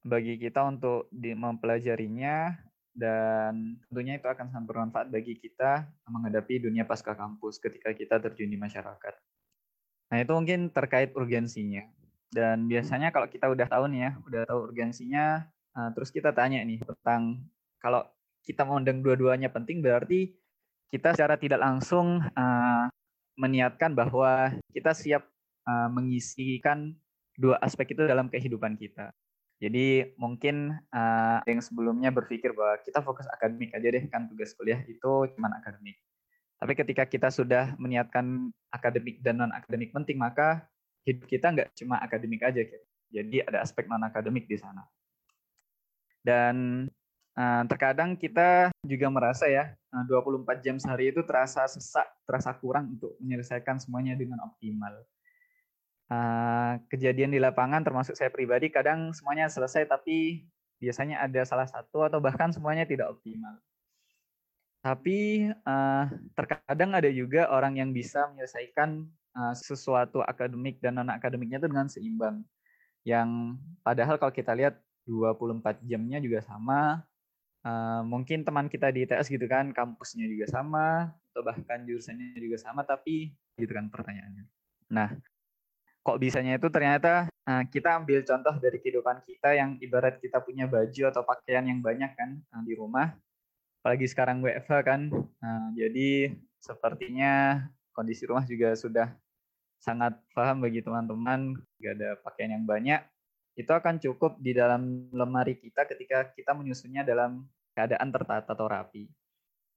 bagi 0.03 0.37
kita 0.37 0.67
untuk 0.67 1.07
mempelajarinya 1.15 2.59
dan 2.93 3.81
tentunya 3.89 4.21
itu 4.21 4.29
akan 4.29 4.53
sangat 4.53 4.67
bermanfaat 4.69 5.09
bagi 5.09 5.41
kita 5.41 5.89
menghadapi 6.05 6.61
dunia 6.61 6.85
pasca 6.85 7.17
kampus 7.17 7.57
ketika 7.57 7.97
kita 7.97 8.21
terjun 8.21 8.53
di 8.53 8.61
masyarakat. 8.61 9.15
Nah, 10.13 10.21
itu 10.21 10.33
mungkin 10.37 10.69
terkait 10.69 11.17
urgensinya. 11.17 11.89
Dan 12.29 12.69
biasanya 12.69 13.09
kalau 13.13 13.29
kita 13.33 13.49
udah 13.49 13.65
tahu 13.65 13.89
nih 13.89 14.01
ya, 14.09 14.11
udah 14.29 14.43
tahu 14.45 14.59
urgensinya, 14.69 15.49
uh, 15.73 15.89
terus 15.97 16.13
kita 16.13 16.37
tanya 16.37 16.61
nih 16.61 16.85
tentang 16.85 17.41
kalau 17.83 18.07
kita 18.47 18.63
mau 18.63 18.79
undang 18.79 19.03
dua-duanya 19.03 19.51
penting 19.51 19.83
berarti 19.83 20.31
kita 20.93 21.19
secara 21.19 21.35
tidak 21.35 21.59
langsung 21.59 22.23
uh, 22.23 22.87
meniatkan 23.35 23.97
bahwa 23.97 24.55
kita 24.71 24.93
siap 24.95 25.25
uh, 25.67 25.89
mengisikan 25.89 26.95
dua 27.35 27.57
aspek 27.65 27.97
itu 27.97 28.05
dalam 28.05 28.29
kehidupan 28.29 28.77
kita. 28.77 29.11
Jadi 29.63 30.19
mungkin 30.19 30.75
uh, 30.91 31.39
yang 31.47 31.63
sebelumnya 31.63 32.11
berpikir 32.11 32.51
bahwa 32.53 32.83
kita 32.83 32.99
fokus 32.99 33.31
akademik 33.31 33.71
aja 33.73 33.89
deh 33.95 34.05
kan 34.11 34.27
tugas 34.27 34.53
kuliah 34.59 34.83
itu 34.85 35.31
cuma 35.39 35.49
akademik. 35.55 35.97
Tapi 36.59 36.73
ketika 36.79 37.07
kita 37.07 37.31
sudah 37.31 37.75
meniatkan 37.79 38.51
akademik 38.71 39.23
dan 39.23 39.43
non 39.43 39.55
akademik 39.55 39.95
penting, 39.95 40.19
maka 40.19 40.67
hidup 41.07 41.27
kita 41.27 41.51
nggak 41.51 41.69
cuma 41.79 41.99
akademik 42.03 42.43
aja. 42.43 42.63
Jadi 43.11 43.43
ada 43.43 43.63
aspek 43.63 43.87
non 43.87 44.03
akademik 44.03 44.51
di 44.51 44.59
sana. 44.59 44.83
Dan 46.23 46.87
uh, 47.37 47.63
terkadang 47.69 48.17
kita 48.17 48.73
juga 48.85 49.07
merasa 49.09 49.49
ya, 49.49 49.73
uh, 49.93 50.05
24 50.09 50.65
jam 50.65 50.77
sehari 50.77 51.13
itu 51.13 51.25
terasa 51.25 51.65
sesak, 51.69 52.07
terasa 52.29 52.53
kurang 52.57 52.97
untuk 52.99 53.17
menyelesaikan 53.21 53.81
semuanya 53.81 54.17
dengan 54.17 54.43
optimal. 54.45 55.05
Uh, 56.13 56.77
kejadian 56.93 57.33
di 57.33 57.41
lapangan 57.41 57.81
termasuk 57.81 58.13
saya 58.13 58.29
pribadi 58.29 58.69
kadang 58.69 59.17
semuanya 59.17 59.49
selesai 59.49 59.89
tapi 59.89 60.45
biasanya 60.77 61.25
ada 61.25 61.41
salah 61.49 61.65
satu 61.65 62.05
atau 62.05 62.21
bahkan 62.21 62.53
semuanya 62.53 62.85
tidak 62.85 63.17
optimal. 63.17 63.57
Tapi 64.83 65.49
uh, 65.63 66.05
terkadang 66.35 66.93
ada 66.93 67.09
juga 67.09 67.49
orang 67.49 67.79
yang 67.79 67.95
bisa 67.95 68.29
menyelesaikan 68.35 69.09
sesuatu 69.57 70.21
akademik 70.21 70.77
dan 70.85 71.01
non 71.01 71.09
akademiknya 71.09 71.57
itu 71.57 71.65
dengan 71.65 71.89
seimbang. 71.89 72.45
Yang 73.01 73.57
padahal 73.81 74.21
kalau 74.21 74.29
kita 74.29 74.53
lihat 74.53 74.77
24 75.09 75.83
jamnya 75.89 76.21
juga 76.23 76.45
sama. 76.45 77.03
Uh, 77.63 78.03
mungkin 78.03 78.43
teman 78.43 78.67
kita 78.67 78.91
di 78.91 79.07
ITS 79.07 79.31
gitu 79.31 79.47
kan, 79.47 79.71
kampusnya 79.71 80.27
juga 80.27 80.51
sama, 80.51 81.15
atau 81.31 81.43
bahkan 81.47 81.87
jurusannya 81.87 82.35
juga 82.39 82.59
sama, 82.59 82.83
tapi 82.83 83.31
gitu 83.55 83.71
kan 83.71 83.87
pertanyaannya. 83.87 84.45
Nah, 84.91 85.15
kok 86.03 86.19
bisanya 86.19 86.59
itu 86.59 86.67
ternyata 86.75 87.31
uh, 87.47 87.63
kita 87.71 88.03
ambil 88.03 88.27
contoh 88.27 88.55
dari 88.59 88.83
kehidupan 88.83 89.23
kita 89.23 89.55
yang 89.55 89.79
ibarat 89.79 90.19
kita 90.19 90.43
punya 90.43 90.67
baju 90.67 91.03
atau 91.15 91.23
pakaian 91.23 91.63
yang 91.63 91.79
banyak 91.79 92.11
kan 92.19 92.43
uh, 92.51 92.63
di 92.67 92.75
rumah 92.75 93.15
apalagi 93.83 94.07
sekarang 94.07 94.39
WFH 94.47 94.73
kan. 94.87 95.11
Nah, 95.43 95.75
jadi 95.75 96.39
sepertinya 96.63 97.67
kondisi 97.91 98.23
rumah 98.31 98.47
juga 98.47 98.79
sudah 98.79 99.11
sangat 99.83 100.15
paham 100.31 100.63
bagi 100.63 100.79
teman-teman, 100.87 101.59
jika 101.83 101.91
ada 101.99 102.11
pakaian 102.23 102.55
yang 102.55 102.63
banyak, 102.63 103.03
itu 103.53 103.69
akan 103.69 104.01
cukup 104.01 104.41
di 104.41 104.57
dalam 104.57 105.13
lemari 105.13 105.61
kita 105.61 105.85
ketika 105.85 106.33
kita 106.33 106.57
menyusunnya 106.57 107.05
dalam 107.05 107.45
keadaan 107.77 108.09
tertata 108.09 108.57
atau 108.57 108.65
rapi, 108.69 109.09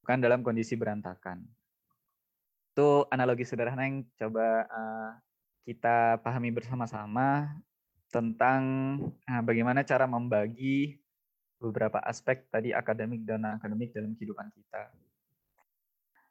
bukan 0.04 0.20
dalam 0.24 0.40
kondisi 0.44 0.80
berantakan. 0.80 1.44
Itu 2.72 3.08
analogi 3.12 3.48
sederhana 3.48 3.88
yang 3.88 4.04
coba 4.16 4.68
uh, 4.68 5.10
kita 5.68 6.20
pahami 6.24 6.52
bersama-sama 6.56 7.52
tentang 8.12 8.62
uh, 9.28 9.44
bagaimana 9.44 9.84
cara 9.84 10.08
membagi 10.08 11.00
beberapa 11.60 12.00
aspek 12.04 12.48
tadi 12.52 12.76
akademik 12.76 13.24
dan 13.24 13.44
akademik 13.60 13.92
dalam 13.92 14.16
kehidupan 14.16 14.52
kita. 14.56 14.92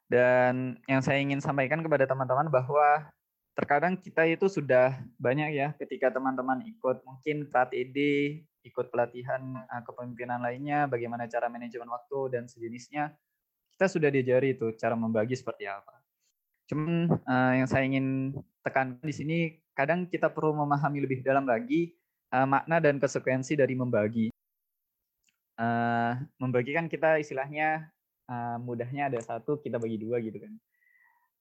Dan 0.05 0.77
yang 0.85 1.01
saya 1.01 1.17
ingin 1.17 1.41
sampaikan 1.41 1.81
kepada 1.81 2.05
teman-teman 2.05 2.49
bahwa 2.49 3.09
terkadang 3.55 3.95
kita 3.95 4.27
itu 4.27 4.51
sudah 4.51 4.99
banyak 5.15 5.55
ya 5.55 5.71
ketika 5.79 6.11
teman-teman 6.11 6.59
ikut 6.67 7.01
mungkin 7.07 7.47
KTD, 7.47 7.97
ikut 8.67 8.91
pelatihan 8.91 9.41
uh, 9.71 9.81
kepemimpinan 9.87 10.43
lainnya, 10.43 10.85
bagaimana 10.91 11.25
cara 11.31 11.47
manajemen 11.47 11.87
waktu 11.87 12.35
dan 12.35 12.43
sejenisnya, 12.51 13.15
kita 13.73 13.87
sudah 13.87 14.11
diajari 14.11 14.59
itu 14.59 14.75
cara 14.75 14.99
membagi 14.99 15.39
seperti 15.39 15.71
apa. 15.71 15.95
Cuman 16.67 17.07
uh, 17.23 17.53
yang 17.55 17.67
saya 17.71 17.87
ingin 17.87 18.35
tekankan 18.59 19.07
di 19.07 19.15
sini, 19.15 19.37
kadang 19.71 20.11
kita 20.11 20.27
perlu 20.27 20.51
memahami 20.51 21.07
lebih 21.07 21.23
dalam 21.23 21.47
lagi 21.47 21.95
uh, 22.35 22.43
makna 22.43 22.83
dan 22.83 22.99
konsekuensi 22.99 23.55
dari 23.55 23.71
membagi 23.71 24.27
uh, 25.55 26.19
membagikan 26.43 26.91
kita 26.91 27.17
istilahnya 27.23 27.87
mudahnya 28.57 29.05
ada 29.05 29.21
satu 29.21 29.61
kita 29.61 29.77
bagi 29.77 30.01
dua 30.01 30.17
gitu 30.17 30.41
kan 30.41 30.49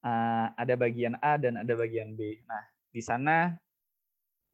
uh, 0.04 0.52
ada 0.54 0.76
bagian 0.76 1.16
A 1.24 1.40
dan 1.40 1.56
ada 1.56 1.72
bagian 1.72 2.12
B. 2.14 2.44
Nah 2.44 2.62
di 2.92 3.00
sana 3.00 3.56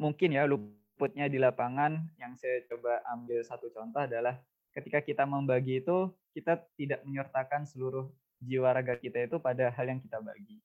mungkin 0.01 0.33
ya 0.33 0.47
luputnya 0.49 1.29
di 1.29 1.37
lapangan 1.37 1.99
yang 2.17 2.39
saya 2.39 2.65
coba 2.71 3.05
ambil 3.13 3.45
satu 3.45 3.69
contoh 3.75 4.01
adalah 4.01 4.39
ketika 4.73 5.03
kita 5.03 5.29
membagi 5.29 5.83
itu 5.83 6.09
kita 6.33 6.63
tidak 6.79 7.03
menyertakan 7.05 7.67
seluruh 7.67 8.09
jiwa 8.41 8.73
raga 8.73 8.97
kita 8.97 9.27
itu 9.27 9.37
pada 9.43 9.69
hal 9.75 9.91
yang 9.91 10.01
kita 10.01 10.23
bagi. 10.23 10.63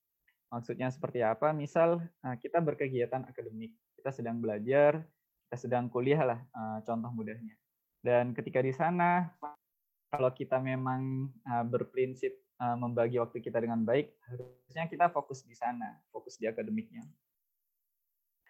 Maksudnya 0.48 0.88
seperti 0.94 1.26
apa? 1.26 1.50
Misal 1.50 2.00
kita 2.38 2.62
berkegiatan 2.62 3.26
akademik. 3.26 3.74
Kita 3.98 4.14
sedang 4.14 4.38
belajar 4.38 5.02
kita 5.46 5.62
sedang 5.62 5.86
kuliah 5.86 6.26
lah 6.26 6.40
contoh 6.82 7.06
mudahnya. 7.14 7.54
Dan 8.02 8.34
ketika 8.34 8.58
di 8.58 8.74
sana, 8.74 9.30
kalau 10.10 10.34
kita 10.34 10.58
memang 10.58 11.30
berprinsip 11.70 12.34
uh, 12.60 12.76
membagi 12.76 13.20
waktu 13.20 13.40
kita 13.40 13.60
dengan 13.60 13.84
baik, 13.84 14.12
harusnya 14.28 14.84
kita 14.88 15.06
fokus 15.12 15.44
di 15.44 15.56
sana, 15.56 16.00
fokus 16.12 16.36
di 16.40 16.48
akademiknya. 16.48 17.04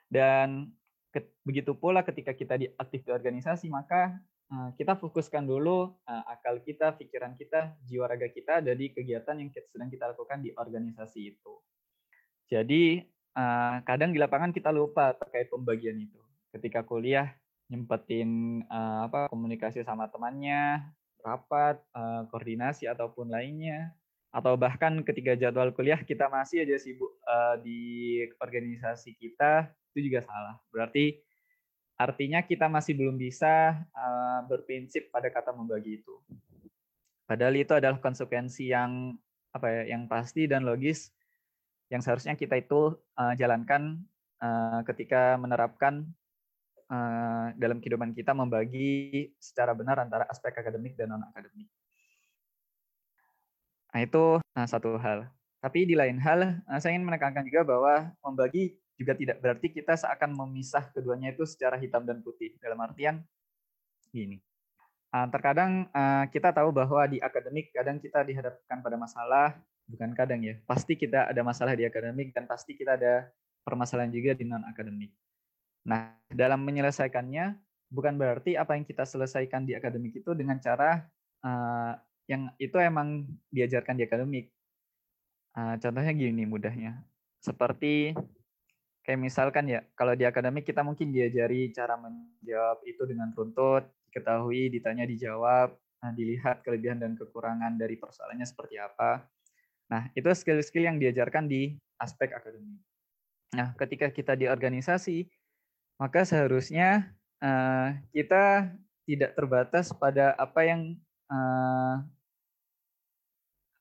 Dan 0.06 0.70
ke, 1.10 1.22
begitu 1.42 1.74
pula 1.74 2.06
ketika 2.06 2.30
kita 2.34 2.54
di 2.58 2.70
aktif 2.78 3.02
di 3.02 3.10
organisasi, 3.10 3.66
maka 3.70 4.14
uh, 4.50 4.70
kita 4.78 4.94
fokuskan 4.98 5.46
dulu 5.46 5.94
uh, 6.06 6.24
akal 6.30 6.62
kita, 6.62 6.94
pikiran 6.94 7.34
kita, 7.34 7.74
jiwa 7.86 8.06
raga 8.06 8.30
kita 8.30 8.62
ada 8.62 8.72
di 8.74 8.94
kegiatan 8.94 9.38
yang 9.38 9.50
sedang 9.50 9.90
kita 9.90 10.14
lakukan 10.14 10.42
di 10.42 10.54
organisasi 10.54 11.20
itu. 11.34 11.54
Jadi 12.46 13.02
kadang 13.84 14.16
di 14.16 14.18
lapangan 14.22 14.48
kita 14.48 14.72
lupa 14.72 15.12
terkait 15.12 15.52
pembagian 15.52 15.92
itu. 16.00 16.16
Ketika 16.56 16.80
kuliah 16.80 17.36
nyempetin 17.68 18.64
apa 18.72 19.28
komunikasi 19.28 19.84
sama 19.84 20.08
temannya, 20.08 20.80
rapat, 21.26 21.82
uh, 21.90 22.22
koordinasi 22.30 22.86
ataupun 22.86 23.26
lainnya, 23.26 23.90
atau 24.30 24.54
bahkan 24.54 25.02
ketika 25.02 25.34
jadwal 25.34 25.74
kuliah 25.74 25.98
kita 25.98 26.30
masih 26.30 26.62
aja 26.62 26.78
sibuk 26.78 27.10
uh, 27.26 27.58
di 27.58 28.22
organisasi 28.38 29.18
kita 29.18 29.74
itu 29.90 30.06
juga 30.06 30.22
salah. 30.22 30.62
Berarti 30.70 31.18
artinya 31.98 32.46
kita 32.46 32.70
masih 32.70 32.94
belum 32.94 33.18
bisa 33.18 33.74
uh, 33.90 34.46
berprinsip 34.46 35.10
pada 35.10 35.26
kata 35.34 35.50
membagi 35.50 35.98
itu. 35.98 36.14
Padahal 37.26 37.58
itu 37.58 37.74
adalah 37.74 37.98
konsekuensi 37.98 38.70
yang 38.70 39.18
apa 39.50 39.66
ya, 39.66 39.82
yang 39.98 40.06
pasti 40.06 40.46
dan 40.46 40.62
logis 40.62 41.10
yang 41.90 41.98
seharusnya 41.98 42.38
kita 42.38 42.58
itu 42.58 42.98
jalankan 43.38 44.02
ketika 44.90 45.38
menerapkan 45.38 46.06
uh, 46.90 47.52
dalam 47.58 47.78
kehidupan 47.82 48.14
kita 48.14 48.32
membagi 48.32 49.30
secara 49.38 49.74
benar 49.74 50.02
antara 50.02 50.26
aspek 50.30 50.54
akademik 50.54 50.94
dan 50.94 51.14
non 51.14 51.24
akademik. 51.26 51.68
Nah 53.94 54.00
itu 54.02 54.24
nah, 54.54 54.66
satu 54.68 54.98
hal. 55.00 55.30
Tapi 55.62 55.88
di 55.88 55.96
lain 55.96 56.20
hal, 56.20 56.62
uh, 56.68 56.78
saya 56.78 56.94
ingin 56.94 57.06
menekankan 57.06 57.42
juga 57.46 57.66
bahwa 57.66 57.94
membagi 58.22 58.78
juga 58.96 59.12
tidak 59.12 59.42
berarti 59.44 59.68
kita 59.68 59.92
seakan 59.92 60.32
memisah 60.32 60.88
keduanya 60.94 61.34
itu 61.34 61.44
secara 61.44 61.76
hitam 61.76 62.06
dan 62.08 62.24
putih. 62.24 62.56
Dalam 62.62 62.80
artian 62.80 63.20
gini, 64.08 64.40
terkadang 65.12 65.84
kita 66.32 66.48
tahu 66.48 66.72
bahwa 66.72 67.04
di 67.04 67.20
akademik 67.20 67.76
kadang 67.76 68.00
kita 68.00 68.24
dihadapkan 68.24 68.80
pada 68.80 68.96
masalah, 68.96 69.60
bukan 69.84 70.16
kadang 70.16 70.40
ya, 70.40 70.56
pasti 70.64 70.96
kita 70.96 71.28
ada 71.28 71.44
masalah 71.44 71.76
di 71.76 71.84
akademik 71.84 72.32
dan 72.32 72.48
pasti 72.48 72.72
kita 72.72 72.96
ada 72.96 73.28
permasalahan 73.68 74.08
juga 74.08 74.32
di 74.32 74.48
non 74.48 74.64
akademik. 74.64 75.12
Nah, 75.86 76.18
dalam 76.28 76.66
menyelesaikannya 76.66 77.54
bukan 77.88 78.18
berarti 78.18 78.58
apa 78.58 78.74
yang 78.74 78.82
kita 78.82 79.06
selesaikan 79.06 79.62
di 79.62 79.78
akademik 79.78 80.18
itu 80.18 80.34
dengan 80.34 80.58
cara 80.58 81.06
uh, 81.46 81.94
yang 82.26 82.50
itu 82.58 82.74
emang 82.82 83.30
diajarkan 83.54 83.94
di 83.94 84.04
akademik. 84.04 84.50
Uh, 85.56 85.78
contohnya 85.80 86.12
gini 86.12 86.44
mudahnya, 86.44 87.00
seperti 87.40 88.12
Kayak 89.06 89.22
misalkan 89.22 89.70
ya, 89.70 89.86
kalau 89.94 90.18
di 90.18 90.26
akademik 90.26 90.66
kita 90.66 90.82
mungkin 90.82 91.14
diajari 91.14 91.70
cara 91.70 91.94
menjawab 91.94 92.82
itu 92.82 93.06
dengan 93.06 93.30
runtut, 93.30 93.86
diketahui, 94.10 94.66
ditanya, 94.66 95.06
dijawab, 95.06 95.78
nah, 96.02 96.10
dilihat 96.10 96.66
kelebihan 96.66 96.98
dan 96.98 97.14
kekurangan 97.14 97.78
dari 97.78 97.94
persoalannya 98.02 98.42
seperti 98.42 98.82
apa. 98.82 99.22
Nah, 99.94 100.10
itu 100.10 100.26
skill-skill 100.26 100.90
yang 100.90 100.98
diajarkan 100.98 101.46
di 101.46 101.78
aspek 102.02 102.34
akademik. 102.34 102.82
Nah, 103.54 103.78
ketika 103.78 104.10
kita 104.10 104.34
di 104.34 104.50
organisasi, 104.50 105.30
maka 105.96 106.24
seharusnya 106.24 107.12
uh, 107.40 107.96
kita 108.12 108.72
tidak 109.06 109.32
terbatas 109.36 109.92
pada 109.96 110.34
apa 110.36 110.60
yang 110.66 110.80
uh, 111.32 112.04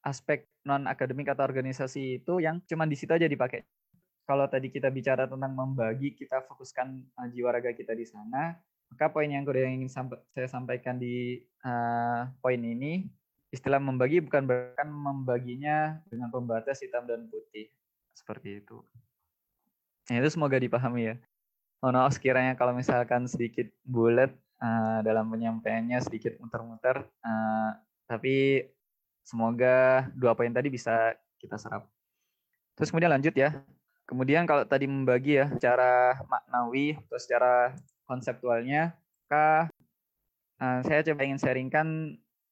aspek 0.05 0.45
non 0.65 0.86
akademik 0.89 1.29
atau 1.29 1.45
organisasi 1.45 2.22
itu 2.22 2.41
yang 2.41 2.62
cuma 2.65 2.86
di 2.86 2.98
situ 2.98 3.13
aja 3.13 3.25
dipakai 3.25 3.65
kalau 4.25 4.50
tadi 4.50 4.74
kita 4.74 4.89
bicara 4.89 5.29
tentang 5.29 5.53
membagi, 5.53 6.17
kita 6.17 6.41
fokuskan 6.50 6.98
uh, 7.13 7.27
jiwa 7.29 7.53
raga 7.53 7.77
kita 7.77 7.93
di 7.93 8.10
sana, 8.10 8.57
maka 8.89 9.13
poin 9.13 9.29
yang 9.29 9.45
kedua 9.45 9.69
yang 9.69 9.86
ingin 9.86 9.91
saya 10.34 10.50
sampaikan 10.50 10.98
di 10.98 11.45
poin 12.41 12.62
ini, 12.62 13.05
istilah 13.53 13.77
membagi 13.77 14.22
bukan 14.25 14.45
bahkan 14.45 14.89
membaginya 14.89 16.01
dengan 16.10 16.34
pembatas 16.34 16.81
hitam 16.81 17.05
dan 17.05 17.29
putih. 17.29 17.69
Seperti 18.17 18.65
itu. 18.65 18.81
Nah, 20.10 20.22
itu 20.22 20.29
semoga 20.34 20.57
dipahami 20.57 21.13
ya. 21.13 21.15
Oh 21.86 21.94
no, 21.94 22.10
sekiranya 22.10 22.58
kalau 22.58 22.74
misalkan 22.74 23.30
sedikit 23.30 23.70
bulat 23.86 24.34
uh, 24.58 25.06
dalam 25.06 25.30
penyampaiannya, 25.30 26.01
sedikit 26.01 26.34
muter-muter, 26.42 27.06
uh, 27.22 27.77
tapi 28.10 28.65
semoga 29.22 30.10
dua 30.18 30.34
poin 30.34 30.50
tadi 30.50 30.74
bisa 30.74 31.13
kita 31.38 31.62
serap. 31.62 31.86
Terus 32.74 32.89
kemudian 32.89 33.13
lanjut 33.13 33.38
ya, 33.38 33.62
Kemudian 34.06 34.46
kalau 34.46 34.62
tadi 34.70 34.86
membagi 34.86 35.42
ya 35.42 35.50
secara 35.50 36.13
maknawi 36.30 36.94
atau 37.10 37.18
secara 37.18 37.74
konseptualnya, 38.06 38.94
maka 39.25 39.74
uh, 40.62 40.80
saya 40.86 41.01
coba 41.01 41.25
ingin 41.25 41.42
sharingkan 41.42 41.88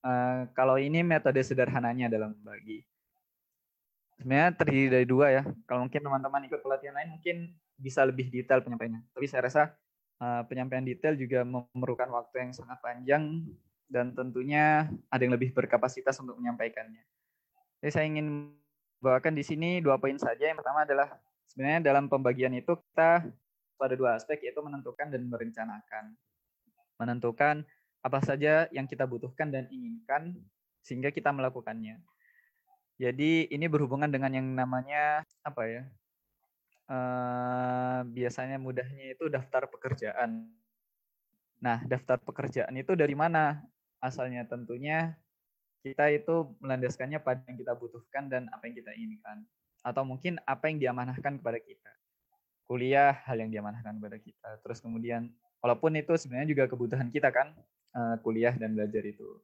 uh, 0.01 0.49
kalau 0.57 0.81
ini 0.81 1.05
metode 1.05 1.37
sederhananya 1.45 2.09
dalam 2.09 2.33
membagi. 2.33 2.81
Sebenarnya 4.17 4.49
terdiri 4.57 4.87
dari 4.89 5.05
dua 5.05 5.29
ya. 5.29 5.43
Kalau 5.69 5.85
mungkin 5.85 6.01
teman-teman 6.01 6.41
ikut 6.49 6.61
pelatihan 6.65 6.97
lain 6.97 7.09
mungkin 7.13 7.37
bisa 7.77 8.05
lebih 8.05 8.29
detail 8.29 8.61
penyampaiannya. 8.61 9.01
Tapi 9.13 9.25
saya 9.27 9.47
rasa 9.49 9.61
uh, 10.21 10.43
penyampaian 10.47 10.85
detail 10.85 11.17
juga 11.17 11.43
memerlukan 11.43 12.09
waktu 12.11 12.47
yang 12.47 12.51
sangat 12.55 12.79
panjang 12.79 13.43
dan 13.91 14.15
tentunya 14.15 14.89
ada 15.11 15.21
yang 15.21 15.35
lebih 15.35 15.53
berkapasitas 15.53 16.17
untuk 16.23 16.39
menyampaikannya. 16.39 17.03
Jadi 17.83 17.91
saya 17.91 18.05
ingin 18.07 18.55
bawakan 19.03 19.35
di 19.35 19.43
sini 19.43 19.83
dua 19.83 19.99
poin 19.99 20.15
saja. 20.15 20.47
Yang 20.47 20.63
pertama 20.63 20.87
adalah 20.87 21.07
sebenarnya 21.51 21.79
dalam 21.83 22.07
pembagian 22.07 22.55
itu 22.55 22.73
kita 22.73 23.27
pada 23.75 23.93
dua 23.99 24.15
aspek 24.15 24.39
yaitu 24.47 24.63
menentukan 24.63 25.11
dan 25.11 25.21
merencanakan. 25.27 26.15
Menentukan 26.97 27.67
apa 28.03 28.19
saja 28.23 28.71
yang 28.71 28.87
kita 28.87 29.03
butuhkan 29.03 29.51
dan 29.51 29.67
inginkan 29.67 30.35
sehingga 30.83 31.11
kita 31.11 31.31
melakukannya. 31.31 31.99
Jadi 32.99 33.49
ini 33.49 33.65
berhubungan 33.67 34.07
dengan 34.07 34.31
yang 34.31 34.47
namanya 34.53 35.27
apa 35.43 35.63
ya? 35.65 35.83
Uh, 36.83 38.03
biasanya 38.11 38.59
mudahnya 38.59 39.15
itu 39.15 39.31
daftar 39.31 39.71
pekerjaan. 39.71 40.51
Nah, 41.63 41.79
daftar 41.87 42.19
pekerjaan 42.19 42.75
itu 42.75 42.91
dari 42.93 43.15
mana 43.15 43.63
asalnya? 44.03 44.43
Tentunya 44.43 45.15
kita 45.83 46.11
itu 46.11 46.55
melandaskannya 46.59 47.23
pada 47.23 47.43
yang 47.47 47.59
kita 47.59 47.75
butuhkan 47.75 48.27
dan 48.27 48.51
apa 48.51 48.67
yang 48.67 48.75
kita 48.75 48.91
inginkan 48.95 49.47
atau 49.83 50.03
mungkin 50.07 50.39
apa 50.47 50.71
yang 50.71 50.79
diamanahkan 50.79 51.39
kepada 51.39 51.59
kita. 51.59 51.91
Kuliah 52.67 53.19
hal 53.27 53.39
yang 53.39 53.51
diamanahkan 53.51 53.99
kepada 53.99 54.17
kita. 54.19 54.49
Terus 54.63 54.79
kemudian 54.79 55.31
walaupun 55.59 55.95
itu 55.99 56.15
sebenarnya 56.15 56.51
juga 56.51 56.63
kebutuhan 56.71 57.11
kita 57.11 57.31
kan 57.31 57.51
uh, 57.95 58.15
kuliah 58.23 58.55
dan 58.55 58.75
belajar 58.75 59.03
itu. 59.03 59.39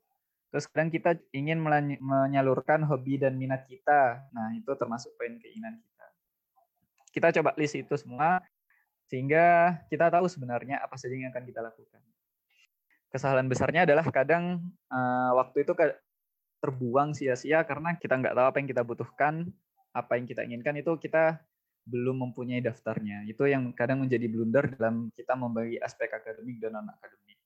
Terus 0.49 0.65
kadang 0.65 0.89
kita 0.89 1.13
ingin 1.29 1.61
menyalurkan 2.01 2.81
hobi 2.87 3.21
dan 3.21 3.37
minat 3.37 3.69
kita. 3.69 4.27
Nah, 4.33 4.49
itu 4.57 4.71
termasuk 4.73 5.13
poin 5.13 5.37
keinginan 5.37 5.77
kita. 5.77 5.88
Kita 7.09 7.33
coba 7.35 7.57
list 7.57 7.75
itu 7.75 7.95
semua 7.97 8.41
sehingga 9.09 9.77
kita 9.89 10.13
tahu 10.13 10.29
sebenarnya 10.29 10.81
apa 10.85 10.93
saja 10.95 11.17
yang 11.17 11.33
akan 11.33 11.43
kita 11.49 11.65
lakukan. 11.65 12.01
Kesalahan 13.09 13.49
besarnya 13.49 13.89
adalah 13.89 14.05
kadang 14.13 14.61
uh, 14.93 15.31
waktu 15.41 15.65
itu 15.65 15.73
terbuang 16.61 17.17
sia-sia 17.17 17.65
karena 17.65 17.97
kita 17.97 18.21
nggak 18.21 18.37
tahu 18.37 18.45
apa 18.45 18.57
yang 18.61 18.69
kita 18.69 18.83
butuhkan 18.85 19.49
apa 19.89 20.21
yang 20.21 20.29
kita 20.29 20.45
inginkan 20.45 20.77
itu 20.77 20.93
kita 21.01 21.41
belum 21.89 22.29
mempunyai 22.29 22.61
daftarnya. 22.61 23.25
Itu 23.25 23.49
yang 23.49 23.73
kadang 23.73 24.05
menjadi 24.05 24.29
blunder 24.29 24.77
dalam 24.77 25.09
kita 25.17 25.33
membagi 25.33 25.81
aspek 25.81 26.13
akademik 26.13 26.61
dan 26.61 26.77
non 26.77 26.85
akademik. 26.85 27.41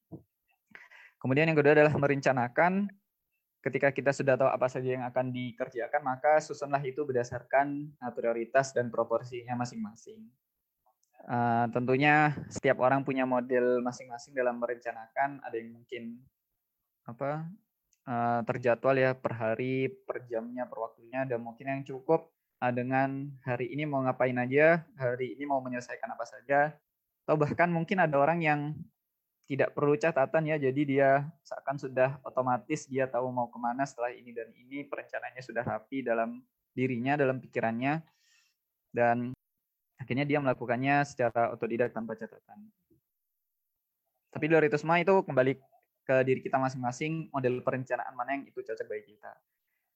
Kemudian 1.15 1.47
yang 1.47 1.56
kedua 1.56 1.71
adalah 1.71 1.95
merencanakan 1.95 2.91
ketika 3.63 3.95
kita 3.95 4.12
sudah 4.12 4.36
tahu 4.36 4.52
apa 4.52 4.67
saja 4.67 4.99
yang 4.99 5.08
akan 5.08 5.32
dikerjakan, 5.32 6.04
maka 6.04 6.43
susunlah 6.43 6.84
itu 6.84 7.08
berdasarkan 7.08 7.95
prioritas 8.12 8.76
dan 8.76 8.91
proporsinya 8.91 9.56
masing-masing. 9.56 10.28
Uh, 11.23 11.71
tentunya 11.71 12.36
setiap 12.52 12.84
orang 12.84 13.08
punya 13.08 13.23
model 13.23 13.80
masing-masing 13.80 14.36
dalam 14.36 14.60
merencanakan. 14.60 15.39
Ada 15.39 15.56
yang 15.56 15.80
mungkin 15.80 16.19
apa 17.08 17.47
uh, 18.04 18.43
terjadwal 18.43 18.99
ya 18.99 19.15
per 19.15 19.32
hari, 19.39 19.88
per 19.88 20.28
jamnya, 20.28 20.67
per 20.67 20.84
waktunya, 20.84 21.23
dan 21.23 21.39
mungkin 21.39 21.71
yang 21.71 21.82
cukup 21.88 22.28
uh, 22.60 22.73
dengan 22.76 23.32
hari 23.47 23.71
ini 23.71 23.88
mau 23.88 24.04
ngapain 24.04 24.36
aja, 24.36 24.84
hari 24.99 25.39
ini 25.39 25.47
mau 25.47 25.63
menyelesaikan 25.63 26.12
apa 26.12 26.28
saja, 26.28 26.76
atau 27.23 27.39
bahkan 27.39 27.71
mungkin 27.71 28.04
ada 28.04 28.19
orang 28.19 28.43
yang 28.43 28.76
tidak 29.54 29.78
perlu 29.78 29.94
catatan 29.94 30.50
ya, 30.50 30.58
jadi 30.58 30.82
dia 30.82 31.10
seakan 31.46 31.78
sudah 31.78 32.18
otomatis 32.26 32.89
dia 32.89 33.06
tahu 33.06 33.30
mau 33.30 33.46
ke 33.54 33.62
mana 33.62 33.86
setelah 33.86 34.10
ini 34.10 34.34
dan 34.34 34.50
ini, 34.58 34.82
perencanaannya 34.89 35.46
sudah 35.46 35.62
rapi 35.62 36.02
dalam 36.02 36.42
dirinya, 36.74 37.13
dalam 37.13 37.38
pikirannya, 37.38 38.02
dan 38.89 39.30
akhirnya 40.02 40.26
dia 40.26 40.42
melakukannya 40.42 41.06
secara 41.06 41.54
otodidak 41.54 41.94
tanpa 41.94 42.18
catatan. 42.18 42.66
Tapi 44.34 44.46
dari 44.50 44.66
itu 44.66 44.82
semua 44.82 44.98
itu 44.98 45.13
kembali 45.22 45.54
ke 46.04 46.16
diri 46.26 46.42
kita 46.42 46.58
masing-masing, 46.58 47.30
model 47.30 47.62
perencanaan 47.62 48.18
mana 48.18 48.34
yang 48.34 48.50
itu 48.50 48.58
cocok 48.58 48.89
bagi 48.89 49.13
kita. 49.13 49.32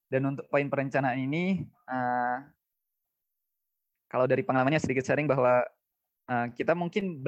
Dan 0.07 0.21
untuk 0.29 0.45
poin 0.53 0.69
perencanaan 0.69 1.17
ini, 1.17 1.65
uh, 1.89 2.45
kalau 4.07 4.29
dari 4.29 4.45
pengalamannya 4.45 4.79
sedikit 4.79 5.03
sharing 5.03 5.25
bahwa 5.25 5.65
uh, 6.29 6.47
kita 6.53 6.77
mungkin 6.77 7.19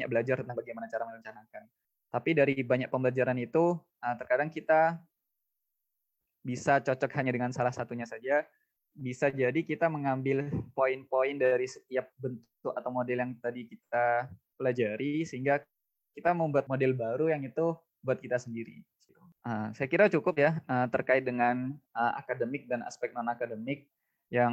banyak 0.00 0.08
belajar 0.08 0.40
tentang 0.40 0.56
bagaimana 0.56 0.88
cara 0.88 1.04
merencanakan. 1.04 1.62
Tapi 2.08 2.30
dari 2.32 2.56
banyak 2.64 2.88
pembelajaran 2.88 3.36
itu, 3.36 3.76
uh, 3.76 4.14
terkadang 4.16 4.48
kita 4.48 4.96
bisa 6.40 6.80
cocok 6.80 7.12
hanya 7.20 7.36
dengan 7.36 7.52
salah 7.52 7.68
satunya 7.68 8.08
saja. 8.08 8.48
Bisa 8.96 9.28
jadi 9.28 9.60
kita 9.60 9.92
mengambil 9.92 10.48
poin-poin 10.72 11.36
dari 11.36 11.68
setiap 11.68 12.08
bentuk 12.16 12.72
atau 12.72 12.88
model 12.88 13.20
yang 13.20 13.32
tadi 13.44 13.68
kita 13.68 14.32
pelajari, 14.56 15.28
sehingga 15.28 15.60
kita 16.16 16.32
membuat 16.32 16.64
model 16.64 16.96
baru 16.96 17.28
yang 17.28 17.44
itu 17.44 17.76
buat 18.00 18.16
kita 18.16 18.40
sendiri. 18.40 18.80
Uh, 19.44 19.68
saya 19.76 19.88
kira 19.88 20.08
cukup 20.08 20.40
ya 20.40 20.60
uh, 20.68 20.88
terkait 20.88 21.24
dengan 21.24 21.76
akademik 21.92 22.68
dan 22.68 22.84
aspek 22.84 23.12
non 23.12 23.28
akademik 23.28 23.88
yang 24.28 24.52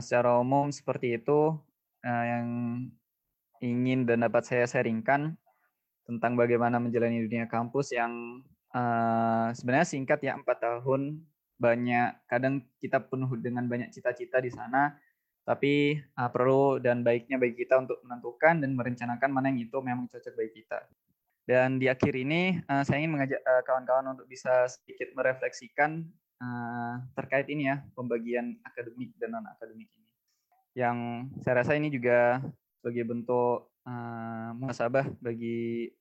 secara 0.00 0.38
umum 0.38 0.70
seperti 0.70 1.18
itu 1.18 1.58
yang 2.06 2.46
ingin 3.62 4.04
dan 4.04 4.26
dapat 4.26 4.42
saya 4.42 4.66
sharingkan 4.66 5.38
tentang 6.02 6.34
bagaimana 6.34 6.82
menjalani 6.82 7.22
dunia 7.22 7.46
kampus 7.46 7.94
yang 7.94 8.42
uh, 8.74 9.54
sebenarnya 9.54 9.86
singkat 9.86 10.18
ya 10.20 10.34
empat 10.34 10.58
tahun. 10.60 11.22
Banyak 11.62 12.26
kadang 12.26 12.66
kita 12.82 12.98
penuh 13.06 13.38
dengan 13.38 13.70
banyak 13.70 13.94
cita-cita 13.94 14.42
di 14.42 14.50
sana 14.50 14.98
tapi 15.42 15.98
uh, 15.98 16.30
perlu 16.30 16.78
dan 16.78 17.02
baiknya 17.02 17.34
bagi 17.34 17.66
kita 17.66 17.82
untuk 17.82 17.98
menentukan 18.06 18.62
dan 18.62 18.70
merencanakan 18.78 19.30
mana 19.30 19.50
yang 19.50 19.66
itu 19.66 19.78
memang 19.82 20.06
cocok 20.06 20.34
bagi 20.38 20.62
kita. 20.62 20.78
Dan 21.42 21.82
di 21.82 21.90
akhir 21.90 22.14
ini 22.14 22.62
uh, 22.70 22.86
saya 22.86 23.02
ingin 23.02 23.18
mengajak 23.18 23.42
kawan-kawan 23.66 24.06
uh, 24.06 24.12
untuk 24.14 24.30
bisa 24.30 24.70
sedikit 24.70 25.10
merefleksikan 25.18 26.06
uh, 26.38 27.02
terkait 27.18 27.50
ini 27.50 27.74
ya 27.74 27.82
pembagian 27.98 28.54
akademik 28.62 29.10
dan 29.18 29.34
non 29.34 29.46
akademik 29.50 29.90
ini. 29.90 30.08
Yang 30.78 30.98
saya 31.42 31.54
rasa 31.66 31.74
ini 31.74 31.90
juga 31.90 32.38
sebagai 32.82 33.06
bentuk 33.06 33.70
uh, 33.86 34.50
muhasabah 34.58 35.06
bagi 35.22 35.94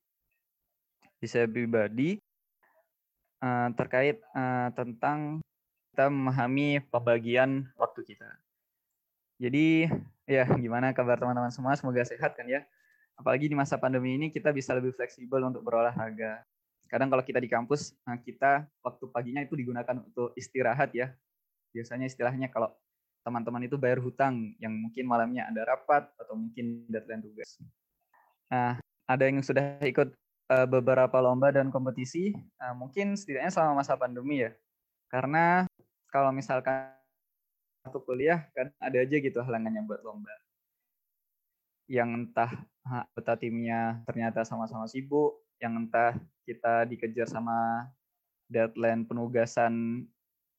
bisa 1.22 1.46
pribadi 1.46 2.17
uh, 3.46 3.70
terkait 3.78 4.17
uh, 4.34 4.74
tentang 4.74 5.46
kita 5.94 6.10
memahami 6.10 6.82
pembagian 6.89 7.70
waktu 7.78 8.02
kita. 8.02 8.26
Jadi 9.38 9.86
ya 10.26 10.50
gimana 10.58 10.89
kabar 10.89 11.22
teman-teman 11.22 11.54
semua? 11.54 11.78
Semoga 11.78 12.02
sehat 12.02 12.34
kan 12.34 12.50
ya. 12.50 12.65
Apalagi 13.13 13.46
di 13.46 13.54
masa 13.54 13.78
pandemi 13.78 14.17
ini 14.17 14.34
kita 14.34 14.50
bisa 14.50 14.74
lebih 14.74 14.98
fleksibel 14.98 15.46
untuk 15.46 15.62
berolahraga 15.62 16.41
kadang 16.91 17.08
kalau 17.08 17.24
kita 17.24 17.39
di 17.39 17.48
kampus 17.48 17.96
nah 18.04 18.20
kita 18.20 18.67
waktu 18.84 19.08
paginya 19.08 19.39
itu 19.39 19.56
digunakan 19.56 19.96
untuk 20.04 20.36
istirahat 20.36 20.91
ya 20.91 21.15
biasanya 21.72 22.12
istilahnya 22.12 22.52
kalau 22.52 22.67
teman-teman 23.21 23.65
itu 23.65 23.77
bayar 23.77 24.01
hutang 24.01 24.57
yang 24.57 24.73
mungkin 24.73 25.05
malamnya 25.05 25.45
ada 25.49 25.62
rapat 25.65 26.10
atau 26.17 26.34
mungkin 26.34 26.89
deadline 26.89 27.21
tugas. 27.21 27.62
Nah, 28.49 28.81
ada 29.05 29.23
yang 29.23 29.39
sudah 29.45 29.79
ikut 29.86 30.12
uh, 30.51 30.67
beberapa 30.67 31.17
lomba 31.21 31.53
dan 31.53 31.69
kompetisi, 31.69 32.34
uh, 32.60 32.73
mungkin 32.75 33.13
setidaknya 33.15 33.53
selama 33.53 33.86
masa 33.86 33.95
pandemi 33.95 34.43
ya. 34.43 34.51
Karena 35.07 35.69
kalau 36.10 36.34
misalkan 36.34 36.91
waktu 37.86 37.99
kuliah 38.03 38.39
kan 38.53 38.69
ada 38.77 38.97
aja 39.01 39.15
gitu 39.17 39.39
halangannya 39.39 39.86
buat 39.86 40.01
lomba. 40.01 40.34
Yang 41.88 42.10
entah 42.25 42.51
anggota 42.88 43.34
timnya 43.38 44.01
ternyata 44.07 44.41
sama-sama 44.43 44.89
sibuk, 44.89 45.39
yang 45.62 45.77
entah 45.77 46.17
kita 46.47 46.89
dikejar 46.89 47.29
sama 47.29 47.88
deadline 48.49 49.07
penugasan 49.07 50.03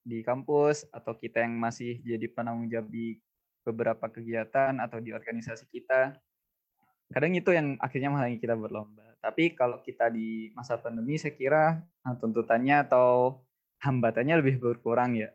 di 0.03 0.21
kampus 0.27 0.87
atau 0.91 1.15
kita 1.15 1.43
yang 1.47 1.55
masih 1.59 2.03
jadi 2.03 2.27
penanggung 2.31 2.67
jawab 2.71 2.91
di 2.91 3.19
beberapa 3.63 4.11
kegiatan 4.11 4.79
atau 4.83 4.99
di 4.99 5.15
organisasi 5.15 5.71
kita. 5.71 6.19
Kadang 7.13 7.33
itu 7.39 7.55
yang 7.55 7.79
akhirnya 7.79 8.11
menghalangi 8.11 8.43
kita 8.43 8.59
berlomba. 8.59 9.07
Tapi 9.23 9.55
kalau 9.55 9.79
kita 9.87 10.11
di 10.11 10.51
masa 10.59 10.75
pandemi 10.83 11.15
saya 11.15 11.35
kira 11.39 11.79
nah, 12.03 12.19
tuntutannya 12.19 12.83
atau 12.83 13.39
hambatannya 13.79 14.43
lebih 14.43 14.59
berkurang 14.59 15.15
ya 15.15 15.31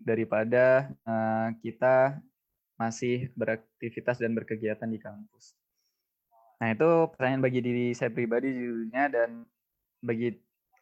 daripada 0.00 0.88
uh, 1.04 1.52
kita 1.60 2.22
masih 2.78 3.28
beraktivitas 3.34 4.22
dan 4.22 4.32
berkegiatan 4.32 4.86
di 4.86 5.02
kampus. 5.02 5.58
Nah 6.62 6.72
itu 6.72 6.88
pertanyaan 7.12 7.42
bagi 7.42 7.60
diri 7.60 7.86
saya 7.92 8.14
pribadi 8.14 8.54
judulnya 8.54 9.10
dan 9.10 9.42
bagi 9.98 10.30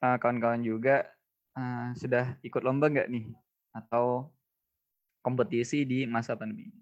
uh, 0.04 0.20
kawan-kawan 0.20 0.60
juga 0.60 1.08
uh, 1.56 1.90
sudah 1.96 2.36
ikut 2.44 2.62
lomba 2.62 2.92
nggak 2.92 3.08
nih 3.08 3.26
atau 3.72 4.30
kompetisi 5.24 5.82
di 5.82 6.06
masa 6.06 6.38
pandemi 6.38 6.70
ini. 6.70 6.80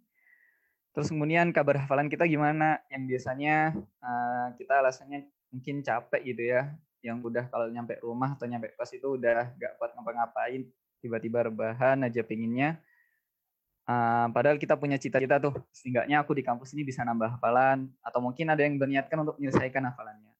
Terus 0.94 1.10
kemudian 1.10 1.50
kabar 1.50 1.82
hafalan 1.82 2.06
kita 2.06 2.22
gimana? 2.28 2.78
Yang 2.92 3.02
biasanya 3.16 3.74
uh, 3.98 4.54
kita 4.54 4.78
alasannya 4.78 5.26
mungkin 5.50 5.82
capek 5.82 6.22
gitu 6.22 6.42
ya, 6.54 6.70
yang 7.02 7.18
udah 7.18 7.50
kalau 7.50 7.66
nyampe 7.66 7.98
rumah 7.98 8.38
atau 8.38 8.46
nyampe 8.46 8.70
kelas 8.78 8.94
itu 8.94 9.18
udah 9.18 9.54
nggak 9.58 9.72
kuat 9.80 9.90
ngapa-ngapain, 9.98 10.62
tiba-tiba 11.02 11.50
rebahan 11.50 11.98
aja 12.06 12.22
pinginnya. 12.22 12.78
Uh, 13.84 14.32
padahal 14.32 14.56
kita 14.56 14.78
punya 14.80 14.96
cita-cita 14.96 15.37
tuh, 15.37 15.52
setidaknya 15.68 16.24
aku 16.24 16.32
di 16.32 16.40
kampus 16.40 16.72
ini 16.72 16.88
bisa 16.88 17.04
nambah 17.04 17.37
hafalan, 17.37 17.90
atau 18.00 18.22
mungkin 18.22 18.48
ada 18.48 18.64
yang 18.64 18.80
berniatkan 18.80 19.18
untuk 19.20 19.37
menyelesaikan 19.37 19.84
hafalannya. 19.92 20.32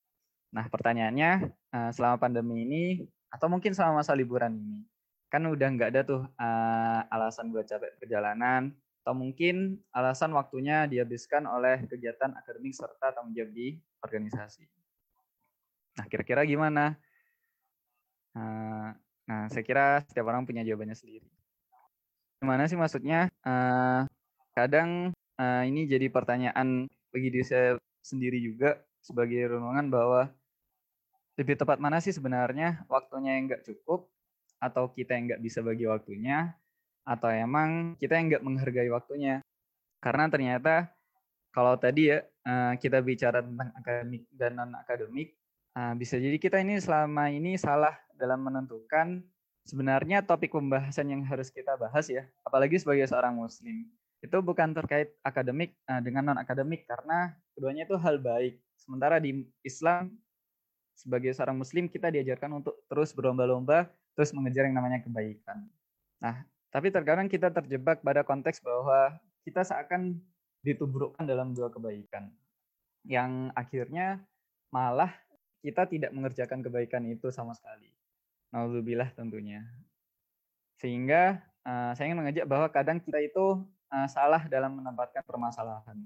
Nah 0.55 0.65
pertanyaannya, 0.71 1.31
uh, 1.75 1.91
selama 1.93 2.17
pandemi 2.17 2.65
ini 2.65 2.85
atau 3.35 3.51
mungkin 3.51 3.75
sama 3.75 3.99
masa 3.99 4.15
liburan 4.15 4.55
ini 4.55 4.87
kan 5.35 5.43
udah 5.51 5.67
nggak 5.67 5.91
ada 5.91 6.03
tuh 6.07 6.23
uh, 6.39 7.01
alasan 7.11 7.51
buat 7.51 7.67
capek 7.67 7.99
perjalanan 7.99 8.71
atau 9.03 9.19
mungkin 9.19 9.83
alasan 9.91 10.31
waktunya 10.31 10.87
dihabiskan 10.87 11.43
oleh 11.51 11.83
kegiatan 11.91 12.31
akademik 12.39 12.71
serta 12.71 13.11
tanggung 13.11 13.35
jawab 13.35 13.51
di 13.51 13.75
organisasi. 14.01 14.65
Nah, 15.99 16.07
kira-kira 16.07 16.47
gimana? 16.47 16.95
Uh, 18.33 18.95
nah, 19.27 19.51
saya 19.51 19.67
kira 19.67 20.01
setiap 20.07 20.31
orang 20.31 20.47
punya 20.47 20.63
jawabannya 20.63 20.95
sendiri. 20.95 21.27
Gimana 22.39 22.71
sih 22.71 22.79
maksudnya? 22.79 23.29
Uh, 23.43 24.07
kadang 24.55 25.11
uh, 25.37 25.63
ini 25.67 25.91
jadi 25.91 26.09
pertanyaan 26.15 26.87
bagi 27.11 27.29
diri 27.29 27.45
saya 27.45 27.75
sendiri 28.07 28.39
juga 28.39 28.79
sebagai 29.03 29.51
renungan 29.53 29.91
bahwa 29.91 30.31
lebih 31.35 31.59
tepat 31.59 31.83
mana 31.83 31.99
sih 31.99 32.15
sebenarnya 32.15 32.87
waktunya 32.87 33.39
yang 33.39 33.51
nggak 33.51 33.67
cukup 33.67 34.07
atau 34.63 34.89
kita 34.91 35.19
yang 35.19 35.25
nggak 35.35 35.43
bisa 35.43 35.61
bagi 35.61 35.85
waktunya? 35.85 36.55
Atau 37.05 37.29
emang 37.29 38.01
kita 38.01 38.17
yang 38.17 38.33
nggak 38.33 38.45
menghargai 38.47 38.89
waktunya? 38.89 39.45
Karena 40.01 40.31
ternyata 40.31 40.89
kalau 41.53 41.77
tadi 41.77 42.11
ya 42.11 42.23
eh, 42.23 42.73
kita 42.81 43.03
bicara 43.05 43.45
tentang 43.45 43.71
akademik 43.77 44.23
dan 44.33 44.53
non 44.59 44.73
akademik 44.79 45.37
eh, 45.77 45.95
bisa 45.99 46.17
jadi 46.17 46.39
kita 46.41 46.63
ini 46.63 46.81
selama 46.81 47.29
ini 47.31 47.59
salah 47.61 47.95
dalam 48.15 48.41
menentukan 48.41 49.21
sebenarnya 49.67 50.23
topik 50.25 50.53
pembahasan 50.53 51.09
yang 51.09 51.23
harus 51.25 51.49
kita 51.51 51.75
bahas 51.77 52.07
ya 52.09 52.25
apalagi 52.47 52.81
sebagai 52.81 53.05
seorang 53.11 53.37
muslim. 53.37 53.91
Itu 54.25 54.41
bukan 54.41 54.73
terkait 54.73 55.13
akademik 55.21 55.77
eh, 55.77 56.01
dengan 56.01 56.33
non 56.33 56.39
akademik 56.41 56.89
karena 56.89 57.37
keduanya 57.53 57.85
itu 57.85 57.97
hal 58.01 58.17
baik. 58.23 58.57
Sementara 58.81 59.21
di 59.21 59.45
Islam 59.65 60.13
sebagai 60.95 61.35
seorang 61.35 61.59
muslim 61.59 61.91
kita 61.91 62.09
diajarkan 62.09 62.63
untuk 62.63 62.87
terus 62.87 63.11
berlomba-lomba, 63.13 63.91
terus 64.15 64.31
mengejar 64.31 64.71
yang 64.71 64.79
namanya 64.79 65.03
kebaikan. 65.03 65.67
Nah, 66.23 66.47
tapi 66.71 66.91
terkadang 66.91 67.27
kita 67.31 67.51
terjebak 67.51 68.03
pada 68.03 68.23
konteks 68.27 68.63
bahwa 68.63 69.19
kita 69.47 69.63
seakan 69.63 70.19
ditubrukkan 70.65 71.23
dalam 71.23 71.53
dua 71.53 71.69
kebaikan. 71.69 72.33
Yang 73.05 73.53
akhirnya 73.53 74.25
malah 74.73 75.13
kita 75.61 75.85
tidak 75.87 76.11
mengerjakan 76.11 76.65
kebaikan 76.65 77.05
itu 77.07 77.29
sama 77.29 77.53
sekali. 77.53 77.93
Nauzubillah 78.51 79.13
tentunya. 79.13 79.63
Sehingga 80.81 81.43
uh, 81.63 81.93
saya 81.93 82.11
ingin 82.11 82.21
mengajak 82.25 82.45
bahwa 82.49 82.67
kadang 82.73 82.99
kita 82.99 83.21
itu 83.21 83.61
uh, 83.93 84.09
salah 84.09 84.45
dalam 84.49 84.77
menempatkan 84.81 85.23
permasalahan. 85.23 86.01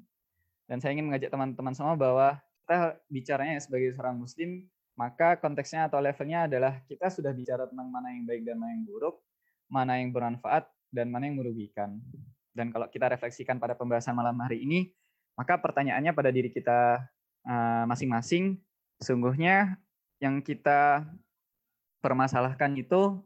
Dan 0.69 0.83
saya 0.83 0.93
ingin 0.93 1.09
mengajak 1.09 1.33
teman-teman 1.33 1.73
semua 1.73 1.97
bahwa 1.97 2.37
kita 2.63 3.01
bicaranya 3.09 3.57
sebagai 3.57 3.97
seorang 3.97 4.21
muslim 4.21 4.69
maka 4.99 5.39
konteksnya 5.39 5.87
atau 5.87 6.03
levelnya 6.03 6.51
adalah 6.51 6.83
kita 6.91 7.07
sudah 7.07 7.31
bicara 7.31 7.71
tentang 7.71 7.87
mana 7.87 8.11
yang 8.11 8.27
baik 8.27 8.43
dan 8.43 8.59
mana 8.59 8.75
yang 8.75 8.83
buruk, 8.83 9.23
mana 9.71 10.03
yang 10.03 10.11
bermanfaat 10.11 10.67
dan 10.91 11.07
mana 11.07 11.31
yang 11.31 11.39
merugikan. 11.39 12.03
Dan 12.51 12.75
kalau 12.75 12.91
kita 12.91 13.07
refleksikan 13.07 13.63
pada 13.63 13.79
pembahasan 13.79 14.19
malam 14.19 14.35
hari 14.43 14.67
ini, 14.67 14.91
maka 15.39 15.55
pertanyaannya 15.55 16.11
pada 16.11 16.35
diri 16.35 16.51
kita 16.51 16.99
eh, 17.47 17.85
masing-masing, 17.87 18.59
uh, 18.59 19.03
sungguhnya 19.07 19.79
yang 20.19 20.43
kita 20.43 21.07
permasalahkan 22.03 22.75
itu 22.75 23.23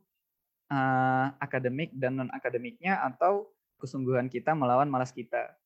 uh, 0.68 1.26
akademik 1.40 1.88
dan 1.96 2.20
non 2.20 2.28
akademiknya 2.36 3.00
atau 3.00 3.48
kesungguhan 3.80 4.28
kita 4.28 4.52
melawan 4.52 4.92
malas 4.92 5.08
kita. 5.08 5.56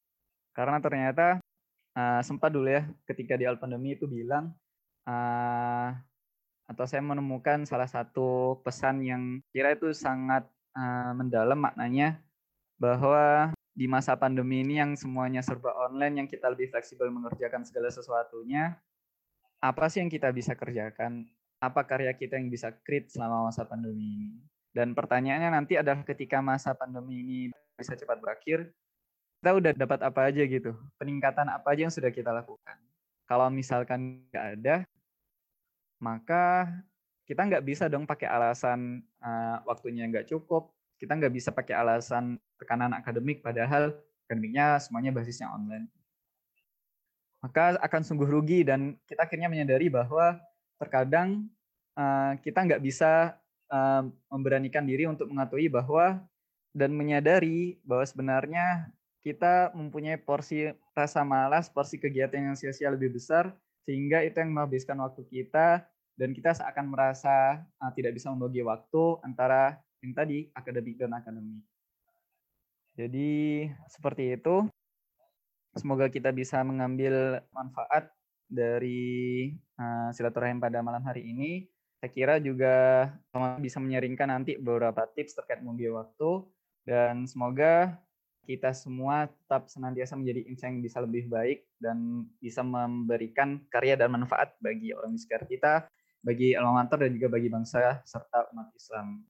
Karena 0.55 0.79
ternyata 0.79 1.43
uh, 1.99 2.23
sempat 2.23 2.55
dulu 2.55 2.71
ya 2.71 2.87
ketika 3.11 3.35
di 3.35 3.43
al 3.43 3.59
pandemi 3.59 3.99
itu 3.99 4.07
bilang 4.07 4.55
uh, 5.07 5.95
atau 6.67 6.85
saya 6.85 7.01
menemukan 7.01 7.63
salah 7.63 7.87
satu 7.87 8.59
pesan 8.67 9.01
yang 9.07 9.23
kira 9.55 9.79
itu 9.79 9.95
sangat 9.95 10.45
uh, 10.75 11.15
mendalam 11.15 11.57
maknanya 11.57 12.19
bahwa 12.77 13.55
di 13.77 13.85
masa 13.85 14.17
pandemi 14.17 14.65
ini 14.65 14.81
yang 14.81 14.97
semuanya 14.97 15.45
serba 15.45 15.69
online, 15.77 16.25
yang 16.25 16.29
kita 16.29 16.49
lebih 16.49 16.73
fleksibel 16.73 17.13
mengerjakan 17.13 17.61
segala 17.61 17.93
sesuatunya, 17.93 18.73
apa 19.61 19.85
sih 19.93 20.01
yang 20.01 20.09
kita 20.09 20.33
bisa 20.33 20.57
kerjakan? 20.57 21.29
Apa 21.61 21.85
karya 21.85 22.13
kita 22.17 22.41
yang 22.41 22.49
bisa 22.49 22.73
create 22.85 23.13
selama 23.13 23.53
masa 23.53 23.69
pandemi 23.69 24.17
ini? 24.17 24.29
Dan 24.73 24.97
pertanyaannya 24.97 25.51
nanti 25.53 25.77
adalah 25.77 26.05
ketika 26.05 26.41
masa 26.41 26.73
pandemi 26.73 27.21
ini 27.21 27.39
bisa 27.77 27.97
cepat 27.97 28.21
berakhir, 28.21 28.73
kita 29.41 29.51
udah 29.53 29.73
dapat 29.77 30.01
apa 30.05 30.21
aja 30.29 30.43
gitu? 30.45 30.73
Peningkatan 30.97 31.49
apa 31.53 31.77
aja 31.77 31.89
yang 31.89 31.93
sudah 31.93 32.09
kita 32.09 32.33
lakukan? 32.33 32.77
Kalau 33.29 33.49
misalkan 33.53 34.25
nggak 34.33 34.47
ada, 34.61 34.75
maka 36.01 36.69
kita 37.27 37.43
nggak 37.43 37.65
bisa 37.67 37.91
dong 37.91 38.07
pakai 38.07 38.31
alasan 38.31 39.03
uh, 39.19 39.59
waktunya 39.67 40.07
nggak 40.07 40.31
cukup, 40.31 40.71
kita 40.97 41.19
nggak 41.19 41.35
bisa 41.35 41.51
pakai 41.51 41.75
alasan 41.75 42.39
tekanan 42.57 42.95
akademik, 42.95 43.43
padahal 43.43 43.99
akademiknya 44.31 44.79
semuanya 44.79 45.11
basisnya 45.11 45.51
online. 45.51 45.91
Maka 47.43 47.79
akan 47.83 48.03
sungguh 48.07 48.27
rugi 48.27 48.63
dan 48.63 48.95
kita 49.07 49.27
akhirnya 49.27 49.51
menyadari 49.51 49.91
bahwa 49.91 50.39
terkadang 50.79 51.51
uh, 51.99 52.39
kita 52.41 52.63
nggak 52.63 52.83
bisa 52.83 53.35
uh, 53.71 54.07
memberanikan 54.31 54.87
diri 54.87 55.11
untuk 55.11 55.27
mengakui 55.31 55.67
bahwa 55.67 56.23
dan 56.77 56.93
menyadari 56.93 57.81
bahwa 57.83 58.05
sebenarnya 58.05 58.93
kita 59.27 59.75
mempunyai 59.75 60.21
porsi 60.21 60.71
rasa 60.95 61.27
malas, 61.27 61.67
porsi 61.67 61.99
kegiatan 61.99 62.53
yang 62.53 62.55
sia-sia 62.55 62.95
lebih 62.95 63.19
besar 63.19 63.51
sehingga 63.87 64.27
itu 64.27 64.35
yang 64.43 64.51
menghabiskan 64.51 64.99
waktu 64.99 65.23
kita 65.31 65.87
dan 66.19 66.35
kita 66.35 66.51
seakan 66.59 66.91
merasa 66.91 67.63
uh, 67.79 67.93
tidak 67.95 68.19
bisa 68.19 68.29
membagi 68.35 68.67
waktu 68.67 69.03
antara 69.23 69.79
yang 70.03 70.13
tadi 70.13 70.51
akademik 70.53 70.99
dan 70.99 71.15
akademik. 71.15 71.63
Jadi 72.99 73.65
seperti 73.87 74.35
itu. 74.35 74.67
Semoga 75.77 76.09
kita 76.09 76.33
bisa 76.33 76.65
mengambil 76.65 77.45
manfaat 77.53 78.09
dari 78.49 79.53
uh, 79.77 80.09
silaturahim 80.17 80.57
pada 80.57 80.81
malam 80.81 81.05
hari 81.05 81.29
ini. 81.29 81.69
Saya 82.01 82.11
kira 82.13 82.35
juga 82.41 83.09
bisa 83.61 83.77
menyaringkan 83.77 84.29
nanti 84.29 84.57
beberapa 84.57 85.05
tips 85.13 85.37
terkait 85.37 85.61
membagi 85.61 85.93
waktu 85.93 86.31
dan 86.89 87.29
semoga 87.29 88.01
kita 88.47 88.71
semua 88.71 89.27
tetap 89.27 89.67
senantiasa 89.67 90.15
menjadi 90.15 90.47
insan 90.47 90.79
yang 90.79 90.87
bisa 90.87 91.03
lebih 91.03 91.27
baik 91.27 91.67
dan 91.83 92.23
bisa 92.39 92.63
memberikan 92.63 93.59
karya 93.67 93.99
dan 93.99 94.15
manfaat 94.15 94.55
bagi 94.63 94.95
orang 94.95 95.13
di 95.13 95.21
sekitar 95.21 95.45
kita, 95.51 95.73
bagi 96.23 96.55
mater 96.55 97.03
dan 97.03 97.11
juga 97.11 97.29
bagi 97.35 97.51
bangsa 97.51 98.01
serta 98.07 98.55
umat 98.55 98.71
Islam. 98.79 99.27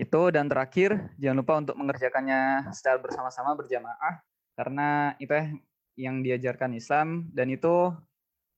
Itu 0.00 0.32
dan 0.32 0.48
terakhir 0.48 0.96
jangan 1.20 1.36
lupa 1.44 1.54
untuk 1.60 1.76
mengerjakannya 1.76 2.72
secara 2.72 2.96
bersama-sama 2.96 3.52
berjamaah 3.52 4.24
karena 4.56 5.12
itu 5.20 5.34
yang 5.98 6.22
diajarkan 6.22 6.72
Islam 6.78 7.28
dan 7.34 7.50
itu 7.50 7.90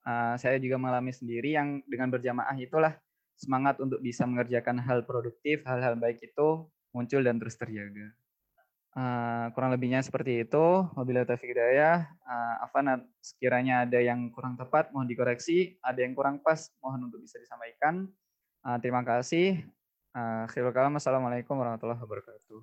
uh, 0.05 0.35
saya 0.37 0.61
juga 0.61 0.77
mengalami 0.77 1.11
sendiri 1.11 1.57
yang 1.57 1.81
dengan 1.89 2.13
berjamaah 2.13 2.57
itulah 2.61 2.93
semangat 3.41 3.81
untuk 3.81 4.05
bisa 4.05 4.29
mengerjakan 4.29 4.85
hal 4.85 5.09
produktif, 5.09 5.65
hal-hal 5.65 5.97
baik 5.97 6.21
itu 6.21 6.69
muncul 6.93 7.25
dan 7.25 7.41
terus 7.41 7.57
terjaga. 7.57 8.13
Uh, 8.91 9.47
kurang 9.55 9.71
lebihnya 9.71 10.03
seperti 10.03 10.43
itu. 10.43 10.83
Wabillahi 10.99 11.23
taufiq 11.23 11.55
hidayah. 11.55 12.11
Uh, 12.27 12.67
Afan 12.67 13.07
sekiranya 13.23 13.87
ada 13.87 14.03
yang 14.03 14.35
kurang 14.35 14.59
tepat 14.59 14.91
mohon 14.91 15.07
dikoreksi, 15.07 15.79
ada 15.79 16.03
yang 16.03 16.19
kurang 16.19 16.43
pas 16.43 16.75
mohon 16.83 17.07
untuk 17.07 17.23
bisa 17.23 17.39
disampaikan. 17.39 18.11
Uh, 18.67 18.79
terima 18.83 19.07
kasih. 19.07 19.63
Uh, 20.11 20.51
kalam. 20.75 20.99
Assalamualaikum 20.99 21.55
warahmatullahi 21.55 22.03
wabarakatuh. 22.03 22.59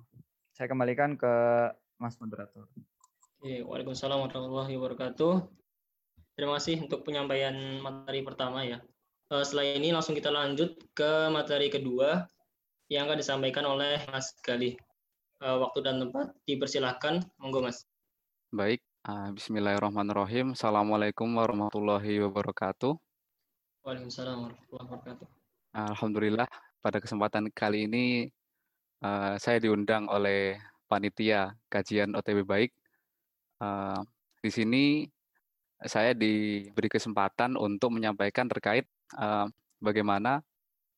Saya 0.52 0.68
kembalikan 0.68 1.16
ke 1.16 1.32
Mas 1.96 2.20
moderator. 2.20 2.68
Oke, 3.40 3.64
Waalaikumsalam 3.64 4.20
warahmatullahi 4.20 4.74
wabarakatuh. 4.76 5.34
Terima 6.36 6.60
kasih 6.60 6.84
untuk 6.84 7.08
penyampaian 7.08 7.56
materi 7.80 8.20
pertama 8.20 8.68
ya. 8.68 8.84
Uh, 9.32 9.40
setelah 9.40 9.64
ini 9.64 9.96
langsung 9.96 10.12
kita 10.12 10.28
lanjut 10.28 10.76
ke 10.92 11.32
materi 11.32 11.72
kedua 11.72 12.28
yang 12.92 13.08
akan 13.08 13.16
disampaikan 13.16 13.64
oleh 13.64 14.04
Mas 14.12 14.36
Galih 14.44 14.76
uh, 15.42 15.56
waktu 15.62 15.78
dan 15.82 16.02
tempat 16.02 16.34
dipersilahkan. 16.44 17.22
Monggo 17.38 17.62
mas. 17.62 17.86
Baik 18.50 18.80
uh, 19.06 19.30
Bismillahirrahmanirrahim. 19.34 20.56
Assalamualaikum 20.56 21.28
warahmatullahi 21.30 22.22
wabarakatuh. 22.26 22.96
Waalaikumsalam 23.86 24.50
warahmatullahi 24.50 24.86
wabarakatuh. 24.88 25.26
Alhamdulillah 25.78 26.48
pada 26.82 26.98
kesempatan 26.98 27.52
kali 27.54 27.86
ini 27.86 28.04
uh, 29.04 29.38
saya 29.38 29.62
diundang 29.62 30.10
oleh 30.10 30.58
panitia 30.90 31.54
kajian 31.70 32.16
OTW 32.16 32.42
baik. 32.42 32.70
Uh, 33.58 34.00
di 34.38 34.50
sini 34.50 34.84
saya 35.78 36.14
diberi 36.14 36.90
kesempatan 36.90 37.54
untuk 37.54 37.94
menyampaikan 37.94 38.50
terkait 38.50 38.86
uh, 39.14 39.46
bagaimana 39.78 40.42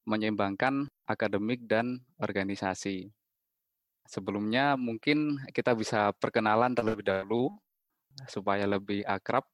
menyeimbangkan 0.09 0.89
akademik 1.05 1.69
dan 1.69 2.01
organisasi. 2.17 3.13
Sebelumnya 4.11 4.75
mungkin 4.75 5.39
kita 5.55 5.71
bisa 5.71 6.11
perkenalan 6.19 6.75
terlebih 6.75 7.07
dahulu 7.07 7.55
supaya 8.27 8.67
lebih 8.67 9.07
akrab. 9.07 9.47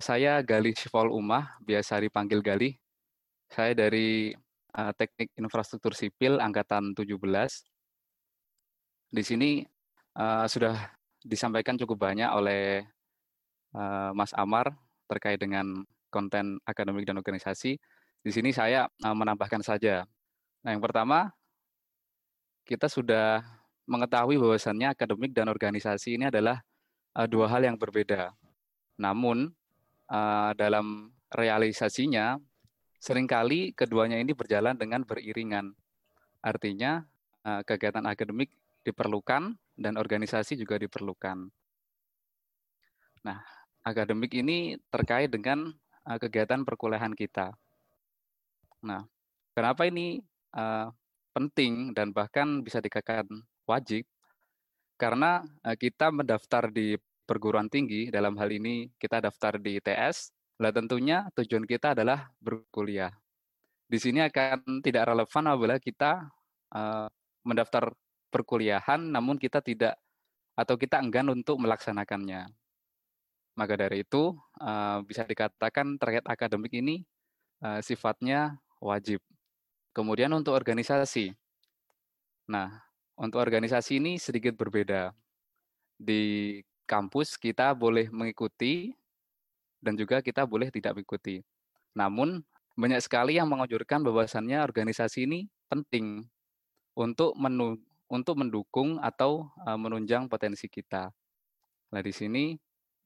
Saya 0.00 0.40
Gali 0.40 0.72
Syifol 0.72 1.12
Umah, 1.12 1.60
biasa 1.60 2.00
dipanggil 2.00 2.40
Gali. 2.40 2.72
Saya 3.52 3.76
dari 3.76 4.32
uh, 4.80 4.92
Teknik 4.96 5.36
Infrastruktur 5.36 5.92
Sipil 5.92 6.40
Angkatan 6.40 6.96
17. 6.96 7.20
Di 9.12 9.20
sini 9.20 9.60
uh, 10.16 10.48
sudah 10.48 10.96
disampaikan 11.20 11.76
cukup 11.76 12.00
banyak 12.00 12.32
oleh 12.32 12.80
uh, 13.76 14.16
Mas 14.16 14.32
Amar 14.40 14.72
terkait 15.04 15.36
dengan 15.36 15.84
konten 16.08 16.56
akademik 16.64 17.04
dan 17.04 17.20
organisasi. 17.20 17.76
Di 18.24 18.30
sini 18.32 18.56
saya 18.56 18.88
menambahkan 19.04 19.60
saja. 19.60 20.08
Nah, 20.64 20.72
yang 20.72 20.80
pertama 20.80 21.28
kita 22.70 22.86
sudah 22.86 23.42
mengetahui 23.90 24.38
bahwasannya 24.38 24.94
akademik 24.94 25.34
dan 25.34 25.50
organisasi 25.50 26.14
ini 26.14 26.30
adalah 26.30 26.62
uh, 27.18 27.26
dua 27.26 27.50
hal 27.50 27.66
yang 27.66 27.74
berbeda. 27.74 28.30
Namun 28.94 29.50
uh, 30.06 30.54
dalam 30.54 31.10
realisasinya 31.34 32.38
sering 33.02 33.26
kali 33.26 33.74
keduanya 33.74 34.22
ini 34.22 34.30
berjalan 34.30 34.78
dengan 34.78 35.02
beriringan. 35.02 35.74
Artinya 36.38 37.02
uh, 37.42 37.66
kegiatan 37.66 38.06
akademik 38.06 38.54
diperlukan 38.86 39.58
dan 39.74 39.98
organisasi 39.98 40.54
juga 40.54 40.78
diperlukan. 40.78 41.50
Nah, 43.26 43.42
akademik 43.82 44.30
ini 44.38 44.78
terkait 44.94 45.26
dengan 45.26 45.74
uh, 46.06 46.18
kegiatan 46.22 46.62
perkuliahan 46.62 47.18
kita. 47.18 47.50
Nah, 48.86 49.02
kenapa 49.58 49.90
ini 49.90 50.22
uh, 50.54 50.94
penting 51.30 51.94
dan 51.94 52.10
bahkan 52.10 52.62
bisa 52.62 52.82
dikatakan 52.82 53.26
wajib. 53.66 54.06
Karena 55.00 55.40
uh, 55.64 55.76
kita 55.78 56.12
mendaftar 56.12 56.68
di 56.68 56.98
perguruan 57.24 57.70
tinggi 57.70 58.10
dalam 58.10 58.36
hal 58.36 58.50
ini 58.50 58.90
kita 58.98 59.22
daftar 59.22 59.56
di 59.56 59.78
ITS 59.78 60.34
lah 60.60 60.74
tentunya 60.74 61.24
tujuan 61.32 61.64
kita 61.64 61.96
adalah 61.96 62.28
berkuliah. 62.42 63.14
Di 63.88 63.96
sini 63.96 64.20
akan 64.20 64.84
tidak 64.84 65.08
relevan 65.08 65.44
apabila 65.48 65.76
kita 65.80 66.28
uh, 66.74 67.08
mendaftar 67.46 67.94
perkuliahan 68.28 69.00
namun 69.00 69.40
kita 69.40 69.64
tidak 69.64 69.96
atau 70.58 70.76
kita 70.76 71.00
enggan 71.00 71.32
untuk 71.32 71.56
melaksanakannya. 71.56 72.50
Maka 73.56 73.74
dari 73.80 74.04
itu 74.04 74.36
uh, 74.60 75.00
bisa 75.06 75.24
dikatakan 75.24 75.96
terkait 75.96 76.26
akademik 76.28 76.74
ini 76.76 77.04
sifatnya 77.84 78.56
wajib 78.80 79.20
Kemudian 79.90 80.30
untuk 80.30 80.54
organisasi. 80.54 81.34
Nah, 82.46 82.82
untuk 83.18 83.42
organisasi 83.42 83.98
ini 83.98 84.16
sedikit 84.22 84.54
berbeda. 84.54 85.10
Di 85.98 86.56
kampus 86.86 87.34
kita 87.36 87.74
boleh 87.74 88.10
mengikuti 88.10 88.94
dan 89.82 89.98
juga 89.98 90.22
kita 90.22 90.46
boleh 90.46 90.70
tidak 90.70 90.98
mengikuti. 90.98 91.42
Namun 91.94 92.42
banyak 92.78 93.02
sekali 93.02 93.36
yang 93.36 93.50
menganjurkan 93.50 94.00
bahwasannya 94.00 94.62
organisasi 94.62 95.26
ini 95.26 95.50
penting 95.66 96.24
untuk 96.94 97.34
menu, 97.36 97.78
untuk 98.10 98.38
mendukung 98.38 98.98
atau 99.02 99.50
uh, 99.66 99.78
menunjang 99.78 100.26
potensi 100.26 100.66
kita. 100.66 101.10
Nah, 101.90 102.02
di 102.02 102.14
sini 102.14 102.54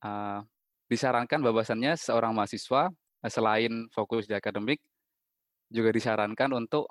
uh, 0.05 0.41
disarankan 0.89 1.41
bahwasannya 1.41 1.97
seorang 1.97 2.37
mahasiswa 2.37 2.93
uh, 2.93 3.31
selain 3.33 3.89
fokus 3.93 4.29
di 4.29 4.37
akademik 4.37 4.81
juga 5.75 5.91
disarankan 5.91 6.55
untuk 6.55 6.87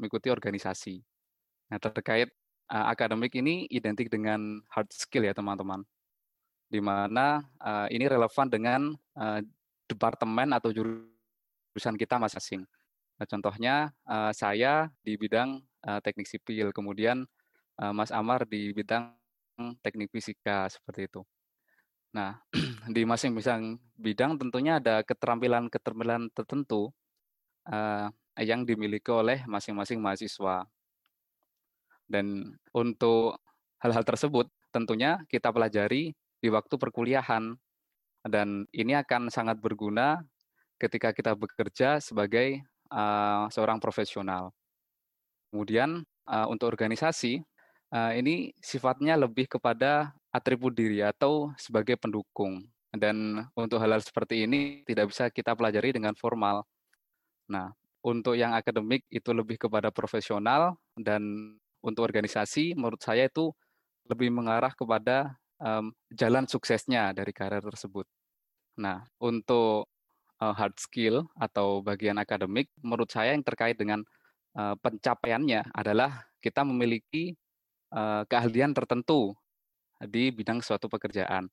mengikuti 0.00 0.32
organisasi. 0.32 0.96
Nah, 1.68 1.76
terkait 1.76 2.32
akademik 2.64 3.36
ini 3.36 3.68
identik 3.68 4.08
dengan 4.08 4.64
hard 4.72 4.88
skill 4.88 5.28
ya 5.28 5.36
teman-teman, 5.36 5.84
di 6.72 6.80
mana 6.80 7.44
ini 7.92 8.08
relevan 8.08 8.48
dengan 8.48 8.96
departemen 9.84 10.56
atau 10.56 10.72
jurusan 10.72 12.00
kita 12.00 12.16
masing-masing. 12.16 12.64
Nah, 13.20 13.26
contohnya 13.28 13.74
saya 14.32 14.88
di 15.04 15.20
bidang 15.20 15.60
teknik 16.00 16.24
sipil, 16.24 16.72
kemudian 16.72 17.28
Mas 17.92 18.08
Amar 18.08 18.48
di 18.48 18.72
bidang 18.72 19.12
teknik 19.84 20.08
fisika 20.08 20.66
seperti 20.72 21.12
itu. 21.12 21.20
Nah, 22.16 22.40
di 22.94 23.04
masing-masing 23.04 23.76
bidang 24.00 24.40
tentunya 24.40 24.80
ada 24.80 25.04
keterampilan-keterampilan 25.04 26.32
tertentu 26.32 26.94
uh, 27.68 28.08
yang 28.40 28.66
dimiliki 28.66 29.10
oleh 29.10 29.46
masing-masing 29.46 30.02
mahasiswa. 30.02 30.66
Dan 32.04 32.56
untuk 32.74 33.40
hal-hal 33.80 34.04
tersebut 34.04 34.50
tentunya 34.74 35.22
kita 35.30 35.54
pelajari 35.54 36.12
di 36.42 36.48
waktu 36.52 36.74
perkuliahan 36.76 37.56
dan 38.24 38.64
ini 38.72 38.92
akan 38.96 39.28
sangat 39.28 39.60
berguna 39.60 40.20
ketika 40.80 41.12
kita 41.14 41.32
bekerja 41.32 42.00
sebagai 42.00 42.60
uh, 42.92 43.46
seorang 43.48 43.80
profesional. 43.80 44.52
Kemudian 45.48 46.02
uh, 46.26 46.46
untuk 46.50 46.68
organisasi 46.72 47.40
uh, 47.94 48.12
ini 48.16 48.50
sifatnya 48.58 49.14
lebih 49.14 49.46
kepada 49.46 50.12
atribut 50.34 50.74
diri 50.74 51.00
atau 51.00 51.54
sebagai 51.56 51.94
pendukung. 51.94 52.66
Dan 52.94 53.42
untuk 53.58 53.82
hal-hal 53.82 54.02
seperti 54.02 54.46
ini 54.46 54.86
tidak 54.86 55.10
bisa 55.10 55.26
kita 55.26 55.54
pelajari 55.58 55.90
dengan 55.90 56.14
formal, 56.14 56.62
Nah, 57.50 57.72
untuk 58.04 58.36
yang 58.36 58.52
akademik 58.52 59.04
itu 59.08 59.32
lebih 59.32 59.56
kepada 59.56 59.88
profesional 59.88 60.76
dan 60.96 61.54
untuk 61.80 62.04
organisasi 62.04 62.76
menurut 62.76 63.00
saya 63.00 63.28
itu 63.28 63.52
lebih 64.08 64.28
mengarah 64.28 64.72
kepada 64.76 65.36
um, 65.60 65.92
jalan 66.12 66.44
suksesnya 66.44 67.16
dari 67.16 67.32
karir 67.32 67.64
tersebut. 67.64 68.04
Nah, 68.80 69.04
untuk 69.20 69.88
uh, 70.40 70.54
hard 70.56 70.76
skill 70.76 71.24
atau 71.36 71.80
bagian 71.80 72.20
akademik 72.20 72.68
menurut 72.84 73.08
saya 73.08 73.32
yang 73.32 73.44
terkait 73.44 73.80
dengan 73.80 74.04
uh, 74.56 74.76
pencapaiannya 74.80 75.72
adalah 75.72 76.28
kita 76.44 76.60
memiliki 76.64 77.32
uh, 77.96 78.28
keahlian 78.28 78.76
tertentu 78.76 79.32
di 80.04 80.28
bidang 80.28 80.60
suatu 80.60 80.92
pekerjaan. 80.92 81.48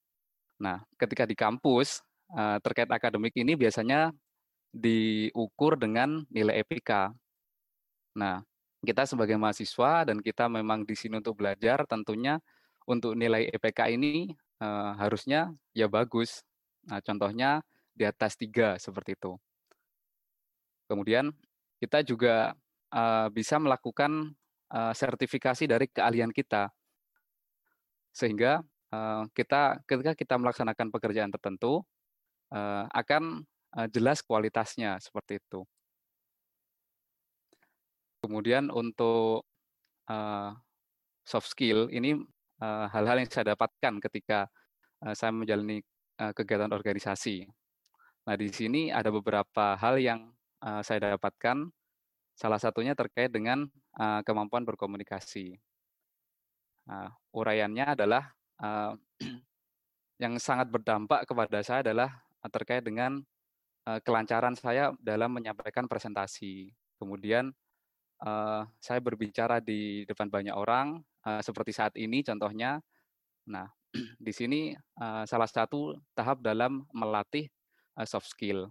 Nah, 0.60 0.84
ketika 1.00 1.24
di 1.24 1.36
kampus 1.38 2.04
terkait 2.64 2.88
akademik 2.88 3.36
ini 3.36 3.60
biasanya 3.60 4.08
diukur 4.72 5.76
dengan 5.76 6.24
nilai 6.32 6.64
EPK. 6.64 7.12
Nah, 8.16 8.40
kita 8.82 9.06
sebagai 9.06 9.36
mahasiswa 9.38 10.08
dan 10.08 10.24
kita 10.24 10.48
memang 10.48 10.88
di 10.88 10.96
sini 10.96 11.20
untuk 11.20 11.38
belajar, 11.38 11.86
tentunya 11.86 12.40
untuk 12.90 13.14
nilai 13.14 13.46
EPK 13.52 13.94
ini 13.94 14.32
uh, 14.64 14.98
harusnya 14.98 15.54
ya 15.76 15.86
bagus. 15.86 16.42
Nah, 16.90 17.04
contohnya 17.04 17.62
di 17.94 18.08
atas 18.08 18.40
tiga 18.40 18.80
seperti 18.82 19.14
itu. 19.14 19.38
Kemudian 20.90 21.30
kita 21.78 22.02
juga 22.02 22.56
uh, 22.92 23.28
bisa 23.30 23.62
melakukan 23.62 24.34
uh, 24.74 24.94
sertifikasi 24.96 25.70
dari 25.70 25.86
keahlian 25.92 26.34
kita. 26.34 26.72
Sehingga 28.12 28.60
kita 29.32 29.80
ketika 29.88 30.12
kita 30.12 30.36
melaksanakan 30.36 30.92
pekerjaan 30.92 31.32
tertentu 31.32 31.80
akan 32.92 33.48
jelas 33.92 34.20
kualitasnya 34.20 35.00
seperti 35.00 35.40
itu. 35.40 35.64
Kemudian 38.22 38.70
untuk 38.70 39.48
uh, 40.12 40.52
soft 41.26 41.50
skill 41.50 41.90
ini 41.90 42.20
hal-hal 42.62 43.18
uh, 43.18 43.22
yang 43.26 43.32
saya 43.32 43.58
dapatkan 43.58 43.98
ketika 44.04 44.46
saya 45.18 45.34
menjalani 45.34 45.82
kegiatan 46.38 46.70
organisasi. 46.70 47.50
Nah, 48.30 48.38
di 48.38 48.54
sini 48.54 48.94
ada 48.94 49.10
beberapa 49.10 49.74
hal 49.74 49.98
yang 49.98 50.30
saya 50.86 51.18
dapatkan. 51.18 51.74
Salah 52.38 52.62
satunya 52.62 52.94
terkait 52.94 53.34
dengan 53.34 53.66
kemampuan 54.22 54.62
berkomunikasi. 54.62 55.58
Uh, 56.86 57.10
uraiannya 57.34 57.98
adalah 57.98 58.30
yang 60.22 60.38
sangat 60.38 60.70
berdampak 60.70 61.26
kepada 61.26 61.66
saya 61.66 61.82
adalah 61.82 62.22
terkait 62.54 62.86
dengan 62.86 63.26
uh, 63.88 64.00
kelancaran 64.04 64.54
saya 64.58 64.94
dalam 65.02 65.34
menyampaikan 65.34 65.90
presentasi. 65.90 66.70
Kemudian 67.02 67.50
uh, 68.22 68.64
saya 68.78 69.00
berbicara 69.02 69.58
di 69.62 70.06
depan 70.06 70.30
banyak 70.30 70.54
orang, 70.54 71.02
uh, 71.26 71.42
seperti 71.42 71.72
saat 71.74 71.94
ini 71.98 72.22
contohnya. 72.22 72.82
Nah, 73.50 73.68
di 74.26 74.32
sini 74.34 74.72
uh, 75.02 75.26
salah 75.26 75.50
satu 75.50 75.98
tahap 76.14 76.40
dalam 76.46 76.86
melatih 76.94 77.50
uh, 77.98 78.06
soft 78.06 78.30
skill. 78.30 78.70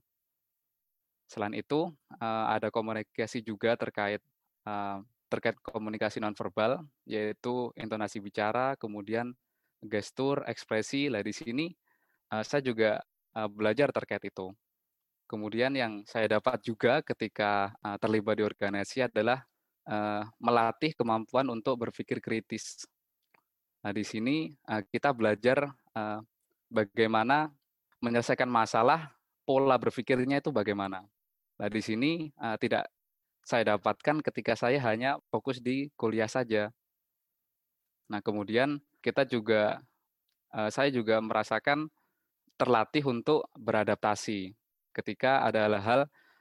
Selain 1.30 1.54
itu, 1.54 1.90
uh, 2.18 2.44
ada 2.50 2.74
komunikasi 2.74 3.42
juga 3.42 3.78
terkait 3.78 4.18
uh, 4.66 4.98
terkait 5.30 5.54
komunikasi 5.62 6.18
nonverbal, 6.18 6.82
yaitu 7.06 7.70
intonasi 7.78 8.18
bicara, 8.18 8.74
kemudian 8.74 9.30
gestur, 9.78 10.42
ekspresi. 10.50 11.06
Lah 11.06 11.22
di 11.22 11.30
sini 11.30 11.70
uh, 12.34 12.42
saya 12.42 12.66
juga 12.66 12.98
uh, 13.38 13.46
belajar 13.46 13.94
terkait 13.94 14.26
itu. 14.26 14.50
Kemudian 15.30 15.70
yang 15.78 16.02
saya 16.10 16.26
dapat 16.26 16.58
juga 16.66 17.06
ketika 17.06 17.70
terlibat 18.02 18.34
di 18.34 18.42
organisasi 18.42 19.06
adalah 19.06 19.46
melatih 20.42 20.90
kemampuan 20.98 21.46
untuk 21.54 21.86
berpikir 21.86 22.18
kritis. 22.18 22.82
Nah, 23.86 23.94
di 23.94 24.02
sini 24.02 24.50
kita 24.90 25.14
belajar 25.14 25.70
bagaimana 26.66 27.46
menyelesaikan 28.02 28.50
masalah, 28.50 29.14
pola 29.46 29.78
berpikirnya 29.78 30.42
itu 30.42 30.50
bagaimana. 30.50 31.06
Nah, 31.62 31.68
di 31.70 31.78
sini 31.78 32.26
tidak 32.58 32.90
saya 33.46 33.78
dapatkan 33.78 34.26
ketika 34.26 34.58
saya 34.58 34.82
hanya 34.82 35.22
fokus 35.30 35.62
di 35.62 35.94
kuliah 35.94 36.26
saja. 36.26 36.74
Nah, 38.10 38.18
kemudian 38.18 38.82
kita 38.98 39.22
juga 39.30 39.78
saya 40.50 40.90
juga 40.90 41.22
merasakan 41.22 41.86
terlatih 42.58 43.06
untuk 43.06 43.46
beradaptasi 43.54 44.58
ketika 44.90 45.46
ada 45.46 45.66
hal-hal 45.66 46.00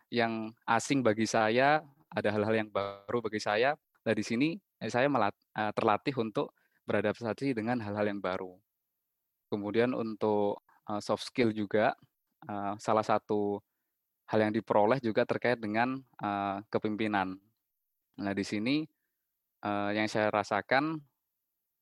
yang 0.10 0.50
asing 0.66 1.06
bagi 1.06 1.30
saya, 1.30 1.86
ada 2.10 2.30
hal-hal 2.34 2.66
yang 2.66 2.70
baru 2.70 3.22
bagi 3.22 3.38
saya. 3.38 3.78
Nah, 4.06 4.14
di 4.18 4.26
sini 4.26 4.58
eh, 4.82 4.90
saya 4.90 5.06
uh, 5.06 5.30
terlatih 5.74 6.18
untuk 6.18 6.58
beradaptasi 6.90 7.54
dengan 7.54 7.78
hal-hal 7.86 8.10
yang 8.10 8.18
baru. 8.18 8.58
Kemudian 9.54 9.94
untuk 9.94 10.66
uh, 10.90 11.02
soft 11.02 11.30
skill 11.30 11.54
juga 11.54 11.94
salah 12.80 13.04
satu 13.04 13.60
hal 14.32 14.40
yang 14.48 14.56
diperoleh 14.56 15.04
juga 15.04 15.28
terkait 15.28 15.60
dengan 15.60 16.00
kepemimpinan. 16.72 17.36
Nah, 18.16 18.32
di 18.32 18.48
sini 18.48 18.88
yang 19.92 20.08
saya 20.08 20.32
rasakan 20.32 21.04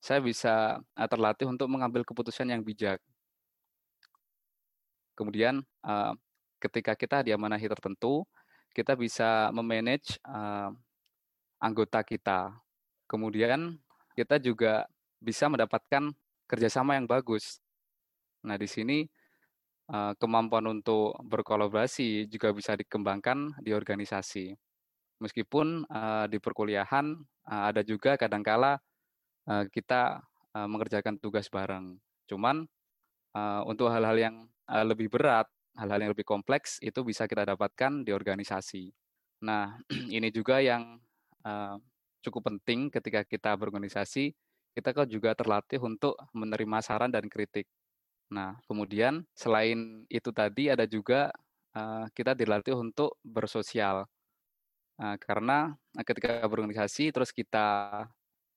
saya 0.02 0.18
bisa 0.18 0.82
terlatih 0.98 1.46
untuk 1.46 1.70
mengambil 1.70 2.02
keputusan 2.02 2.50
yang 2.50 2.66
bijak. 2.66 2.98
Kemudian 5.14 5.62
ketika 6.58 6.94
kita 6.98 7.24
diamanahi 7.26 7.66
tertentu, 7.70 8.26
kita 8.74 8.94
bisa 8.94 9.50
memanage 9.50 10.22
uh, 10.26 10.70
anggota 11.58 12.06
kita. 12.06 12.54
Kemudian 13.10 13.80
kita 14.14 14.38
juga 14.38 14.86
bisa 15.18 15.50
mendapatkan 15.50 16.14
kerjasama 16.46 16.98
yang 16.98 17.10
bagus. 17.10 17.58
Nah, 18.46 18.56
di 18.56 18.70
sini 18.70 19.06
uh, 19.90 20.14
kemampuan 20.22 20.66
untuk 20.70 21.18
berkolaborasi 21.26 22.30
juga 22.30 22.54
bisa 22.54 22.78
dikembangkan 22.78 23.58
di 23.62 23.74
organisasi. 23.74 24.54
Meskipun 25.18 25.90
uh, 25.90 26.30
di 26.30 26.38
perkuliahan 26.38 27.18
uh, 27.50 27.64
ada 27.74 27.82
juga 27.82 28.14
kadangkala 28.14 28.78
uh, 29.50 29.66
kita 29.74 30.22
uh, 30.54 30.68
mengerjakan 30.70 31.18
tugas 31.18 31.50
bareng. 31.50 31.98
Cuman 32.30 32.70
uh, 33.34 33.62
untuk 33.66 33.90
hal-hal 33.90 34.18
yang 34.22 34.36
uh, 34.70 34.86
lebih 34.86 35.10
berat, 35.10 35.50
hal-hal 35.78 36.00
yang 36.02 36.12
lebih 36.12 36.26
kompleks 36.26 36.82
itu 36.82 37.06
bisa 37.06 37.30
kita 37.30 37.46
dapatkan 37.46 38.02
di 38.02 38.12
organisasi. 38.12 38.90
Nah, 39.46 39.78
ini 40.18 40.34
juga 40.34 40.58
yang 40.58 40.98
uh, 41.46 41.78
cukup 42.26 42.50
penting 42.54 42.90
ketika 42.90 43.22
kita 43.24 43.54
berorganisasi, 43.54 44.34
kita 44.74 44.94
kok 44.94 45.10
juga 45.10 45.38
terlatih 45.38 45.82
untuk 45.82 46.18
menerima 46.34 46.82
saran 46.82 47.14
dan 47.14 47.30
kritik. 47.30 47.70
Nah, 48.34 48.58
kemudian 48.68 49.24
selain 49.32 50.04
itu 50.12 50.34
tadi 50.34 50.68
ada 50.74 50.84
juga 50.90 51.32
uh, 51.78 52.06
kita 52.12 52.34
dilatih 52.34 52.76
untuk 52.76 53.16
bersosial. 53.22 54.04
Uh, 54.98 55.14
karena 55.22 55.78
ketika 56.02 56.42
berorganisasi 56.50 57.14
terus 57.14 57.30
kita 57.30 58.06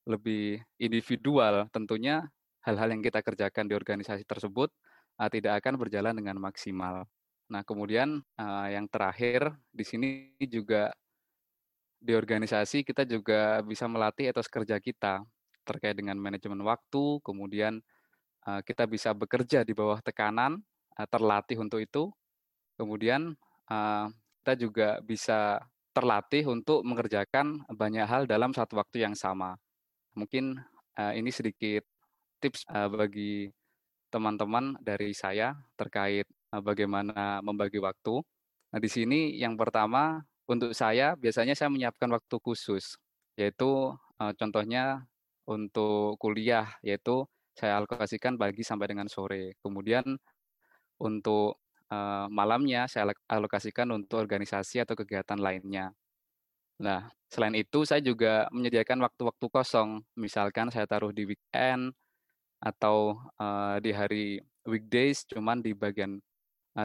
lebih 0.09 0.65
individual, 0.81 1.69
tentunya 1.69 2.25
hal-hal 2.65 2.89
yang 2.93 3.05
kita 3.05 3.21
kerjakan 3.21 3.69
di 3.69 3.77
organisasi 3.77 4.25
tersebut 4.25 4.73
uh, 5.21 5.29
tidak 5.29 5.61
akan 5.61 5.77
berjalan 5.77 6.17
dengan 6.17 6.41
maksimal. 6.41 7.05
Nah, 7.53 7.61
kemudian 7.61 8.25
uh, 8.41 8.67
yang 8.73 8.89
terakhir 8.89 9.53
di 9.69 9.85
sini 9.85 10.09
juga 10.49 10.89
di 12.01 12.17
organisasi 12.17 12.81
kita 12.81 13.05
juga 13.05 13.61
bisa 13.61 13.85
melatih 13.85 14.33
etos 14.33 14.49
kerja 14.49 14.81
kita 14.81 15.21
terkait 15.69 15.93
dengan 15.93 16.17
manajemen 16.17 16.65
waktu, 16.65 17.21
kemudian 17.21 17.85
uh, 18.49 18.65
kita 18.65 18.89
bisa 18.89 19.13
bekerja 19.13 19.61
di 19.61 19.77
bawah 19.77 20.01
tekanan, 20.01 20.65
terlatih 21.13 21.61
untuk 21.61 21.81
itu. 21.81 22.13
Kemudian 22.77 23.33
kita 24.41 24.53
juga 24.57 25.01
bisa 25.01 25.65
terlatih 25.97 26.45
untuk 26.49 26.85
mengerjakan 26.85 27.65
banyak 27.73 28.05
hal 28.05 28.29
dalam 28.29 28.53
satu 28.53 28.77
waktu 28.77 29.09
yang 29.09 29.17
sama. 29.17 29.57
Mungkin 30.13 30.61
ini 30.97 31.31
sedikit 31.33 31.85
tips 32.37 32.69
bagi 32.69 33.49
teman-teman 34.11 34.77
dari 34.83 35.15
saya 35.15 35.55
terkait 35.79 36.27
uh, 36.53 36.61
bagaimana 36.61 37.41
membagi 37.41 37.79
waktu. 37.79 38.21
Nah, 38.71 38.79
di 38.79 38.91
sini 38.91 39.39
yang 39.39 39.55
pertama 39.55 40.23
untuk 40.51 40.75
saya 40.75 41.15
biasanya 41.15 41.55
saya 41.55 41.71
menyiapkan 41.71 42.11
waktu 42.11 42.37
khusus, 42.43 42.99
yaitu 43.39 43.95
uh, 43.95 44.33
contohnya 44.35 45.07
untuk 45.47 46.19
kuliah, 46.19 46.67
yaitu 46.83 47.27
saya 47.55 47.79
alokasikan 47.83 48.35
pagi 48.35 48.63
sampai 48.67 48.91
dengan 48.91 49.07
sore. 49.07 49.59
Kemudian 49.63 50.19
untuk 51.01 51.63
uh, 51.91 52.27
malamnya 52.31 52.87
saya 52.87 53.11
alokasikan 53.31 53.91
untuk 53.95 54.23
organisasi 54.23 54.83
atau 54.83 54.95
kegiatan 54.99 55.39
lainnya. 55.39 55.95
Nah, 56.81 57.13
selain 57.29 57.53
itu 57.59 57.85
saya 57.85 58.01
juga 58.01 58.49
menyediakan 58.55 59.05
waktu-waktu 59.05 59.47
kosong. 59.53 60.01
Misalkan 60.17 60.73
saya 60.73 60.89
taruh 60.89 61.13
di 61.13 61.29
weekend 61.29 61.93
atau 62.61 63.17
di 63.81 63.91
hari 63.91 64.39
weekdays 64.69 65.25
cuman 65.25 65.65
di 65.65 65.73
bagian 65.73 66.21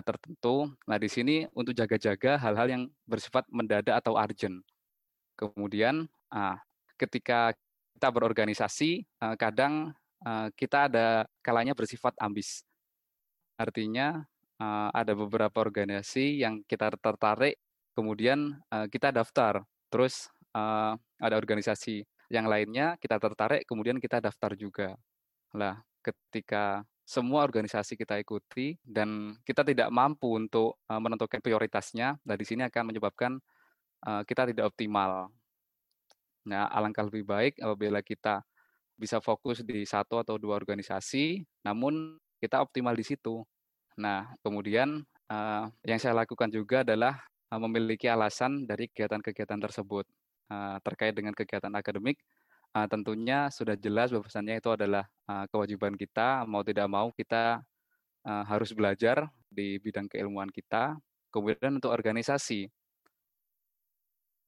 tertentu. 0.01 0.71
Nah, 0.89 0.97
di 0.97 1.05
sini 1.11 1.45
untuk 1.53 1.75
jaga-jaga 1.77 2.41
hal-hal 2.41 2.67
yang 2.71 2.83
bersifat 3.05 3.45
mendadak 3.53 3.99
atau 4.01 4.17
urgent. 4.17 4.63
Kemudian 5.35 6.07
uh, 6.31 6.57
ketika 6.95 7.53
kita 7.95 8.07
berorganisasi, 8.09 9.03
uh, 9.19 9.35
kadang 9.35 9.91
uh, 10.25 10.47
kita 10.55 10.87
ada 10.87 11.27
kalanya 11.43 11.75
bersifat 11.75 12.15
ambis. 12.17 12.63
Artinya 13.59 14.25
uh, 14.57 14.89
ada 14.95 15.11
beberapa 15.11 15.59
organisasi 15.59 16.39
yang 16.39 16.63
kita 16.65 16.95
tertarik, 16.97 17.59
kemudian 17.95 18.59
kita 18.91 19.11
daftar 19.15 19.63
Terus 19.95 20.27
ada 21.23 21.35
organisasi 21.39 22.03
yang 22.27 22.51
lainnya 22.51 22.99
kita 22.99 23.15
tertarik, 23.15 23.63
kemudian 23.63 23.95
kita 23.95 24.19
daftar 24.19 24.51
juga. 24.59 24.99
Lah, 25.53 25.77
ketika 26.01 26.81
semua 27.05 27.45
organisasi 27.45 27.93
kita 27.93 28.17
ikuti 28.17 28.81
dan 28.81 29.37
kita 29.45 29.61
tidak 29.61 29.93
mampu 29.93 30.41
untuk 30.41 30.81
uh, 30.89 30.97
menentukan 30.97 31.37
prioritasnya, 31.37 32.17
nah 32.25 32.35
di 32.35 32.45
sini 32.45 32.65
akan 32.65 32.89
menyebabkan 32.89 33.37
uh, 34.09 34.25
kita 34.25 34.49
tidak 34.49 34.73
optimal. 34.73 35.29
Nah, 36.49 36.65
alangkah 36.73 37.05
lebih 37.05 37.25
baik 37.25 37.61
apabila 37.61 38.01
kita 38.01 38.41
bisa 38.97 39.21
fokus 39.21 39.61
di 39.61 39.85
satu 39.85 40.17
atau 40.17 40.41
dua 40.41 40.57
organisasi, 40.57 41.45
namun 41.61 42.17
kita 42.41 42.57
optimal 42.65 42.97
di 42.97 43.05
situ. 43.05 43.45
Nah, 44.01 44.33
kemudian 44.41 45.05
uh, 45.29 45.65
yang 45.85 46.01
saya 46.01 46.17
lakukan 46.17 46.49
juga 46.49 46.81
adalah 46.81 47.21
memiliki 47.55 48.09
alasan 48.09 48.65
dari 48.65 48.89
kegiatan-kegiatan 48.89 49.61
tersebut. 49.61 50.09
terkait 50.85 51.09
dengan 51.17 51.33
kegiatan 51.33 51.73
akademik, 51.73 52.21
uh, 52.75 52.87
tentunya 52.91 53.47
sudah 53.47 53.79
jelas 53.79 54.11
bahwasannya 54.11 54.59
itu 54.59 54.69
adalah 54.75 55.07
uh, 55.31 55.47
kewajiban 55.47 55.95
kita 55.95 56.43
mau 56.43 56.61
tidak 56.61 56.87
mau 56.91 57.07
kita 57.15 57.63
uh, 58.27 58.43
harus 58.43 58.75
belajar 58.75 59.31
di 59.47 59.79
bidang 59.79 60.11
keilmuan 60.11 60.51
kita. 60.51 60.99
Kemudian 61.31 61.79
untuk 61.83 61.91
organisasi, 61.91 62.71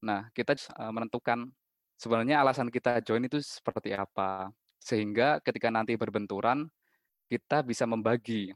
nah 0.03 0.31
kita 0.31 0.55
uh, 0.79 0.91
menentukan 0.91 1.51
sebenarnya 1.99 2.39
alasan 2.39 2.71
kita 2.71 3.03
join 3.03 3.27
itu 3.27 3.43
seperti 3.43 3.91
apa, 3.91 4.51
sehingga 4.79 5.43
ketika 5.43 5.67
nanti 5.67 5.99
berbenturan 5.99 6.71
kita 7.27 7.59
bisa 7.67 7.83
membagi, 7.83 8.55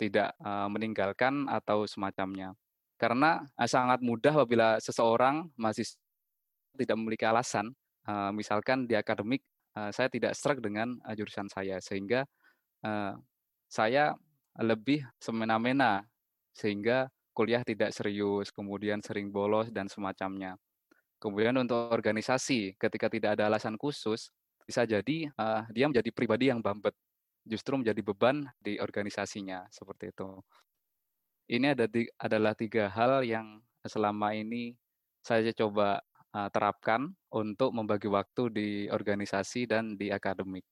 tidak 0.00 0.32
uh, 0.40 0.72
meninggalkan 0.72 1.44
atau 1.52 1.84
semacamnya. 1.84 2.56
Karena 2.96 3.44
sangat 3.68 4.00
mudah 4.00 4.32
apabila 4.32 4.80
seseorang 4.80 5.52
masih 5.52 5.84
tidak 6.80 6.96
memiliki 6.96 7.28
alasan, 7.28 7.76
uh, 8.08 8.30
misalkan 8.32 8.86
di 8.86 8.94
akademik 8.94 9.42
uh, 9.76 9.90
saya 9.90 10.08
tidak 10.08 10.32
struck 10.38 10.62
dengan 10.62 10.96
uh, 11.04 11.14
jurusan 11.14 11.50
saya, 11.50 11.82
sehingga 11.82 12.24
saya 13.66 14.14
lebih 14.62 15.02
semena-mena, 15.18 16.06
sehingga 16.54 17.10
kuliah 17.34 17.66
tidak 17.66 17.90
serius, 17.90 18.54
kemudian 18.54 19.02
sering 19.02 19.34
bolos 19.34 19.74
dan 19.74 19.90
semacamnya. 19.90 20.54
Kemudian 21.18 21.58
untuk 21.58 21.90
organisasi, 21.90 22.78
ketika 22.78 23.10
tidak 23.10 23.34
ada 23.34 23.50
alasan 23.50 23.74
khusus, 23.74 24.30
bisa 24.62 24.86
jadi 24.86 25.34
dia 25.74 25.86
menjadi 25.90 26.14
pribadi 26.14 26.46
yang 26.46 26.62
bambet, 26.62 26.94
justru 27.42 27.74
menjadi 27.74 28.06
beban 28.06 28.46
di 28.62 28.78
organisasinya 28.78 29.66
seperti 29.74 30.14
itu. 30.14 30.38
Ini 31.50 31.74
ada 31.74 31.90
adalah 32.22 32.54
tiga 32.54 32.86
hal 32.86 33.26
yang 33.26 33.58
selama 33.82 34.30
ini 34.30 34.78
saya 35.26 35.50
coba 35.58 35.98
uh, 36.36 36.48
terapkan 36.52 37.08
untuk 37.32 37.72
membagi 37.72 38.12
waktu 38.12 38.52
di 38.52 38.68
organisasi 38.92 39.64
dan 39.64 39.96
di 39.96 40.12
akademik. 40.12 40.68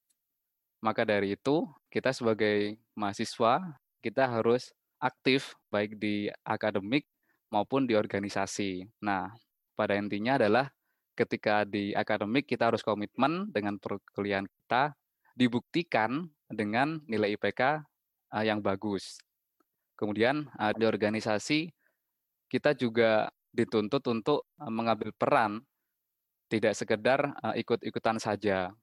Maka 0.84 1.08
dari 1.08 1.32
itu, 1.32 1.64
kita 1.88 2.12
sebagai 2.12 2.76
mahasiswa, 2.92 3.80
kita 4.04 4.28
harus 4.28 4.76
aktif 5.00 5.56
baik 5.72 5.96
di 5.96 6.28
akademik 6.44 7.08
maupun 7.48 7.88
di 7.88 7.96
organisasi. 7.96 8.84
Nah, 9.00 9.32
pada 9.72 9.96
intinya 9.96 10.36
adalah 10.36 10.68
ketika 11.16 11.64
di 11.64 11.96
akademik 11.96 12.44
kita 12.44 12.68
harus 12.68 12.84
komitmen 12.84 13.48
dengan 13.48 13.80
perkuliahan 13.80 14.44
kita, 14.44 14.92
dibuktikan 15.32 16.28
dengan 16.52 17.00
nilai 17.08 17.34
IPK 17.40 17.80
uh, 18.36 18.44
yang 18.44 18.60
bagus. 18.60 19.16
Kemudian 19.96 20.52
uh, 20.60 20.74
di 20.76 20.84
organisasi 20.84 21.72
kita 22.52 22.76
juga 22.76 23.32
dituntut 23.54 24.02
untuk 24.10 24.50
mengambil 24.58 25.14
peran, 25.14 25.62
tidak 26.50 26.74
sekedar 26.74 27.30
ikut-ikutan 27.54 28.18
saja, 28.18 28.74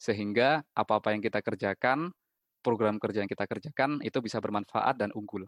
sehingga 0.00 0.64
apa-apa 0.72 1.12
yang 1.12 1.20
kita 1.20 1.44
kerjakan, 1.44 2.10
program 2.64 2.96
kerja 2.96 3.22
yang 3.22 3.30
kita 3.30 3.44
kerjakan 3.44 4.00
itu 4.00 4.18
bisa 4.24 4.40
bermanfaat 4.40 4.96
dan 4.96 5.12
unggul. 5.12 5.44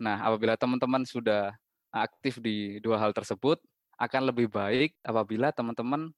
Nah, 0.00 0.24
apabila 0.24 0.56
teman-teman 0.56 1.04
sudah 1.04 1.52
aktif 1.92 2.40
di 2.40 2.80
dua 2.80 2.96
hal 2.98 3.12
tersebut, 3.12 3.60
akan 3.98 4.30
lebih 4.30 4.48
baik 4.48 4.94
apabila 5.04 5.50
teman-teman 5.52 6.10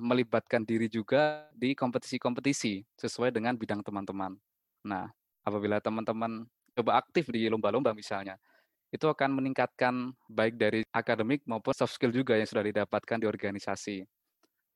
melibatkan 0.00 0.64
diri 0.64 0.88
juga 0.88 1.46
di 1.54 1.76
kompetisi-kompetisi 1.76 2.82
sesuai 2.98 3.30
dengan 3.30 3.54
bidang 3.54 3.84
teman-teman. 3.84 4.34
Nah, 4.82 5.06
apabila 5.44 5.78
teman-teman 5.78 6.48
coba 6.72 6.98
aktif 6.98 7.28
di 7.28 7.46
lomba-lomba 7.52 7.92
misalnya, 7.92 8.40
itu 8.92 9.08
akan 9.08 9.40
meningkatkan 9.40 10.12
baik 10.28 10.60
dari 10.60 10.84
akademik 10.92 11.40
maupun 11.48 11.72
soft 11.72 11.96
skill 11.96 12.12
juga 12.12 12.36
yang 12.36 12.44
sudah 12.44 12.60
didapatkan 12.60 13.16
di 13.16 13.24
organisasi. 13.24 14.04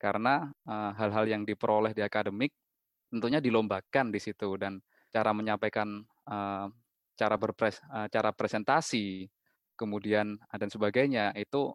Karena 0.01 0.49
hal-hal 0.97 1.25
uh, 1.25 1.31
yang 1.37 1.41
diperoleh 1.45 1.93
di 1.93 2.01
akademik 2.01 2.49
tentunya 3.13 3.37
dilombakan 3.37 4.09
di 4.09 4.17
situ 4.17 4.57
dan 4.57 4.81
cara 5.13 5.31
menyampaikan 5.37 6.01
uh, 6.29 6.65
cara 7.17 7.35
berpres 7.37 7.77
uh, 7.93 8.09
cara 8.09 8.33
presentasi 8.33 9.29
kemudian 9.77 10.41
dan 10.41 10.69
sebagainya 10.69 11.37
itu 11.37 11.69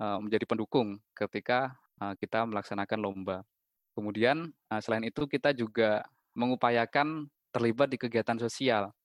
menjadi 0.00 0.48
pendukung 0.48 0.96
ketika 1.12 1.76
kita 2.16 2.48
melaksanakan 2.48 3.04
lomba. 3.04 3.44
Kemudian 3.92 4.48
selain 4.80 5.04
itu 5.04 5.28
kita 5.28 5.52
juga 5.52 6.00
mengupayakan 6.32 7.28
terlibat 7.52 7.92
di 7.92 8.00
kegiatan 8.00 8.40
sosial. 8.40 8.96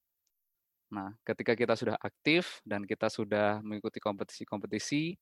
Nah, 0.95 1.11
ketika 1.27 1.51
kita 1.59 1.75
sudah 1.75 1.99
aktif 1.99 2.63
dan 2.63 2.87
kita 2.87 3.11
sudah 3.11 3.59
mengikuti 3.59 3.99
kompetisi-kompetisi, 3.99 5.19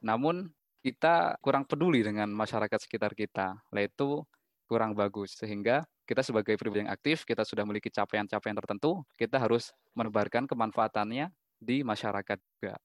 namun 0.00 0.48
kita 0.80 1.36
kurang 1.44 1.68
peduli 1.68 2.00
dengan 2.00 2.32
masyarakat 2.32 2.80
sekitar 2.80 3.12
kita, 3.12 3.60
yaitu 3.76 4.24
kurang 4.64 4.96
bagus. 4.96 5.36
Sehingga 5.36 5.84
kita 6.08 6.24
sebagai 6.24 6.56
pribadi 6.56 6.88
yang 6.88 6.92
aktif, 6.92 7.28
kita 7.28 7.44
sudah 7.44 7.68
memiliki 7.68 7.92
capaian-capaian 7.92 8.56
tertentu, 8.56 9.04
kita 9.20 9.36
harus 9.36 9.76
menebarkan 9.92 10.48
kemanfaatannya 10.48 11.28
di 11.60 11.84
masyarakat 11.84 12.40
juga 12.40 12.80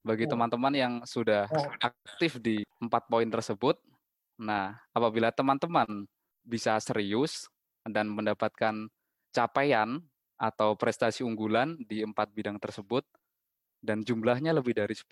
bagi 0.00 0.24
oh. 0.28 0.30
teman-teman 0.32 0.72
yang 0.72 0.92
sudah 1.04 1.48
oh. 1.48 1.68
aktif 1.80 2.40
di 2.40 2.64
empat 2.80 3.08
poin 3.08 3.28
tersebut. 3.28 3.76
Nah, 4.40 4.76
apabila 4.96 5.28
teman-teman 5.32 6.08
bisa 6.40 6.80
serius 6.80 7.48
dan 7.84 8.08
mendapatkan 8.08 8.88
capaian 9.30 10.00
atau 10.40 10.72
prestasi 10.72 11.20
unggulan 11.20 11.76
di 11.84 12.00
empat 12.00 12.32
bidang 12.32 12.56
tersebut 12.56 13.04
dan 13.84 14.00
jumlahnya 14.00 14.56
lebih 14.56 14.72
dari 14.72 14.96
10, 14.96 15.04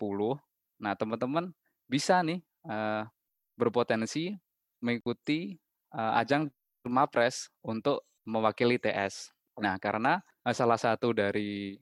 nah 0.81 0.97
teman-teman 0.97 1.53
bisa 1.85 2.21
nih 2.25 2.41
uh, 2.65 3.05
berpotensi 3.53 4.33
mengikuti 4.81 5.53
uh, 5.93 6.17
ajang 6.17 6.49
Mapres 6.89 7.53
untuk 7.61 8.07
mewakili 8.25 8.79
TS. 8.81 9.35
Nah, 9.61 9.75
karena 9.77 10.17
uh, 10.47 10.55
salah 10.55 10.79
satu 10.79 11.13
dari 11.13 11.77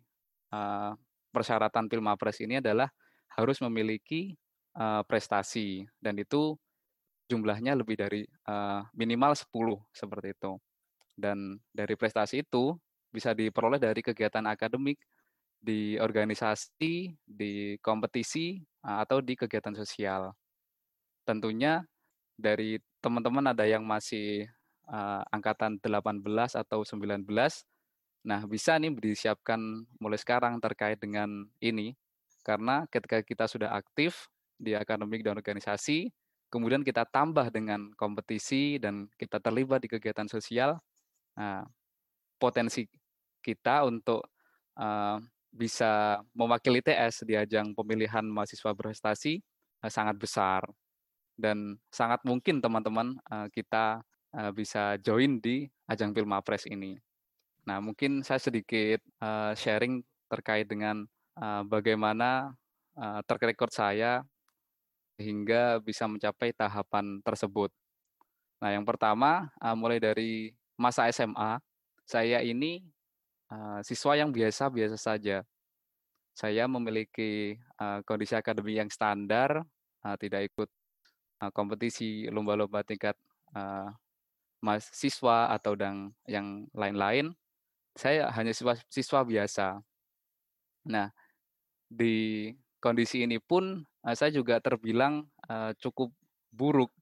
uh, 0.51 0.91
persyaratan 1.31 1.87
Pilmapres 1.87 2.43
ini 2.43 2.59
adalah 2.59 2.91
harus 3.39 3.61
memiliki 3.63 4.35
prestasi 5.09 5.89
dan 5.97 6.13
itu 6.21 6.53
jumlahnya 7.25 7.73
lebih 7.73 7.97
dari 7.97 8.21
minimal 8.93 9.33
10 9.33 9.49
seperti 9.89 10.37
itu. 10.37 10.53
Dan 11.17 11.57
dari 11.73 11.97
prestasi 11.97 12.45
itu 12.45 12.77
bisa 13.17 13.33
diperoleh 13.33 13.81
dari 13.81 14.05
kegiatan 14.05 14.45
akademik 14.45 15.01
di 15.57 15.97
organisasi, 15.97 17.17
di 17.25 17.81
kompetisi 17.81 18.61
atau 18.85 19.17
di 19.25 19.33
kegiatan 19.33 19.73
sosial. 19.73 20.29
Tentunya 21.25 21.81
dari 22.37 22.77
teman-teman 23.01 23.49
ada 23.57 23.65
yang 23.65 23.81
masih 23.81 24.45
uh, 24.85 25.25
angkatan 25.33 25.81
18 25.81 26.21
atau 26.53 26.85
19 26.85 27.25
Nah, 28.27 28.43
bisa 28.43 28.75
nih 28.75 28.91
disiapkan 28.91 29.87
mulai 30.03 30.19
sekarang 30.19 30.59
terkait 30.59 30.99
dengan 30.99 31.47
ini, 31.63 31.95
karena 32.43 32.83
ketika 32.91 33.23
kita 33.23 33.47
sudah 33.47 33.71
aktif 33.71 34.27
di 34.59 34.75
akademik 34.75 35.23
dan 35.23 35.39
organisasi, 35.39 36.11
kemudian 36.51 36.83
kita 36.83 37.07
tambah 37.07 37.47
dengan 37.47 37.87
kompetisi 37.95 38.83
dan 38.83 39.07
kita 39.15 39.39
terlibat 39.39 39.79
di 39.79 39.87
kegiatan 39.87 40.27
sosial, 40.27 40.75
nah, 41.39 41.63
potensi 42.35 42.83
kita 43.47 43.87
untuk 43.87 44.27
uh, 44.75 45.15
bisa 45.47 46.19
mewakili 46.35 46.83
TS 46.83 47.23
di 47.23 47.39
ajang 47.39 47.71
pemilihan 47.71 48.27
mahasiswa 48.27 48.75
berprestasi 48.75 49.39
uh, 49.87 49.91
sangat 49.91 50.19
besar 50.19 50.67
dan 51.39 51.79
sangat 51.87 52.19
mungkin 52.27 52.59
teman-teman 52.59 53.15
uh, 53.31 53.47
kita 53.55 54.03
uh, 54.35 54.51
bisa 54.51 54.99
join 54.99 55.39
di 55.39 55.63
ajang 55.87 56.11
Pilmapres 56.11 56.67
ini. 56.67 56.99
Nah, 57.63 57.79
mungkin 57.79 58.23
saya 58.27 58.41
sedikit 58.43 58.99
uh, 59.23 59.55
sharing 59.55 60.03
terkait 60.27 60.67
dengan 60.67 61.07
uh, 61.39 61.63
bagaimana 61.63 62.51
uh, 62.99 63.19
track 63.23 63.55
record 63.55 63.71
saya 63.71 64.23
hingga 65.17 65.79
bisa 65.81 66.05
mencapai 66.05 66.51
tahapan 66.53 67.21
tersebut. 67.23 67.71
Nah, 68.57 68.73
yang 68.73 68.83
pertama, 68.83 69.49
uh, 69.61 69.75
mulai 69.77 70.01
dari 70.01 70.53
masa 70.77 71.05
SMA, 71.13 71.61
saya 72.07 72.41
ini 72.41 72.81
uh, 73.51 73.79
siswa 73.83 74.13
yang 74.17 74.31
biasa-biasa 74.31 74.97
saja. 74.97 75.43
Saya 76.37 76.69
memiliki 76.69 77.57
uh, 77.81 78.05
kondisi 78.05 78.37
akademik 78.37 78.77
yang 78.85 78.89
standar, 78.93 79.65
uh, 80.05 80.15
tidak 80.21 80.53
ikut 80.53 80.69
uh, 81.41 81.51
kompetisi 81.51 82.29
lomba-lomba 82.29 82.85
tingkat 82.85 83.17
uh, 83.57 83.89
mahasiswa 84.61 85.53
atau 85.53 85.73
dan 85.77 86.13
yang 86.25 86.65
lain-lain 86.73 87.33
saya 87.97 88.29
hanya 88.37 88.53
siswa, 88.53 88.77
siswa 88.87 89.25
biasa. 89.25 89.81
Nah, 90.87 91.09
di 91.89 92.47
kondisi 92.77 93.25
ini 93.25 93.41
pun 93.41 93.81
uh, 94.05 94.15
saya 94.15 94.29
juga 94.29 94.61
terbilang 94.61 95.25
uh, 95.49 95.73
cukup 95.81 96.13
buruk. 96.53 96.93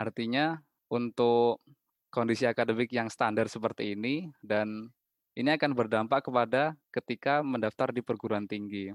Artinya 0.00 0.58
untuk 0.88 1.60
kondisi 2.08 2.48
akademik 2.48 2.90
yang 2.90 3.12
standar 3.12 3.46
seperti 3.46 3.92
ini 3.92 4.32
dan 4.40 4.88
ini 5.32 5.48
akan 5.56 5.72
berdampak 5.72 6.28
kepada 6.28 6.76
ketika 6.92 7.40
mendaftar 7.40 7.88
di 7.88 8.04
perguruan 8.04 8.44
tinggi. 8.44 8.92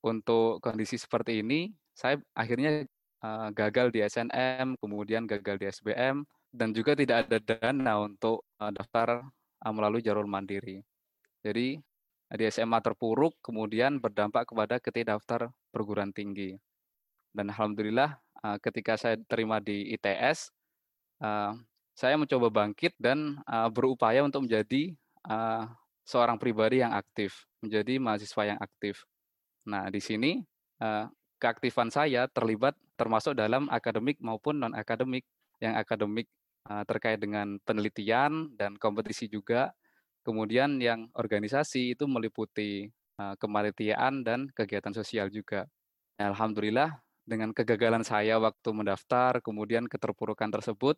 Untuk 0.00 0.62
kondisi 0.64 0.96
seperti 0.96 1.42
ini, 1.42 1.74
saya 1.92 2.16
akhirnya 2.32 2.86
uh, 3.20 3.50
gagal 3.52 3.90
di 3.90 4.00
SNM, 4.00 4.78
kemudian 4.78 5.26
gagal 5.26 5.58
di 5.58 5.66
SBM, 5.68 6.22
dan 6.54 6.72
juga 6.72 6.94
tidak 6.94 7.26
ada 7.28 7.38
dana 7.42 8.06
untuk 8.06 8.46
uh, 8.62 8.72
daftar 8.72 9.26
uh, 9.26 9.72
melalui 9.74 10.00
jalur 10.00 10.24
mandiri. 10.24 10.80
Jadi 11.42 11.76
di 12.28 12.44
SMA 12.52 12.78
terpuruk, 12.84 13.40
kemudian 13.40 14.00
berdampak 14.04 14.52
kepada 14.52 14.76
ketika 14.78 15.16
daftar 15.16 15.48
perguruan 15.72 16.12
tinggi. 16.12 16.60
Dan 17.32 17.48
alhamdulillah 17.48 18.20
ketika 18.60 19.00
saya 19.00 19.16
terima 19.24 19.64
di 19.64 19.96
ITS, 19.96 20.52
saya 21.96 22.14
mencoba 22.20 22.52
bangkit 22.52 22.92
dan 23.00 23.40
berupaya 23.72 24.20
untuk 24.20 24.44
menjadi 24.44 24.92
uh, 25.28 25.68
seorang 26.08 26.40
pribadi 26.40 26.80
yang 26.80 26.96
aktif, 26.96 27.44
menjadi 27.60 28.00
mahasiswa 28.00 28.56
yang 28.56 28.58
aktif. 28.58 29.04
Nah, 29.68 29.92
di 29.92 30.00
sini 30.00 30.40
uh, 30.80 31.06
keaktifan 31.36 31.92
saya 31.92 32.26
terlibat 32.32 32.74
termasuk 32.96 33.36
dalam 33.36 33.68
akademik 33.68 34.16
maupun 34.24 34.58
non 34.64 34.72
akademik. 34.72 35.28
Yang 35.58 35.74
akademik 35.74 36.26
uh, 36.70 36.86
terkait 36.86 37.18
dengan 37.18 37.58
penelitian 37.66 38.54
dan 38.54 38.78
kompetisi 38.78 39.26
juga. 39.26 39.74
Kemudian 40.22 40.78
yang 40.78 41.10
organisasi 41.18 41.98
itu 41.98 42.06
meliputi 42.06 42.86
uh, 43.18 43.34
kemalitiaan 43.36 44.22
dan 44.22 44.46
kegiatan 44.54 44.94
sosial 44.94 45.28
juga. 45.34 45.66
Alhamdulillah 46.18 46.94
dengan 47.28 47.52
kegagalan 47.52 48.00
saya 48.06 48.40
waktu 48.40 48.72
mendaftar, 48.72 49.44
kemudian 49.44 49.84
keterpurukan 49.84 50.48
tersebut, 50.48 50.96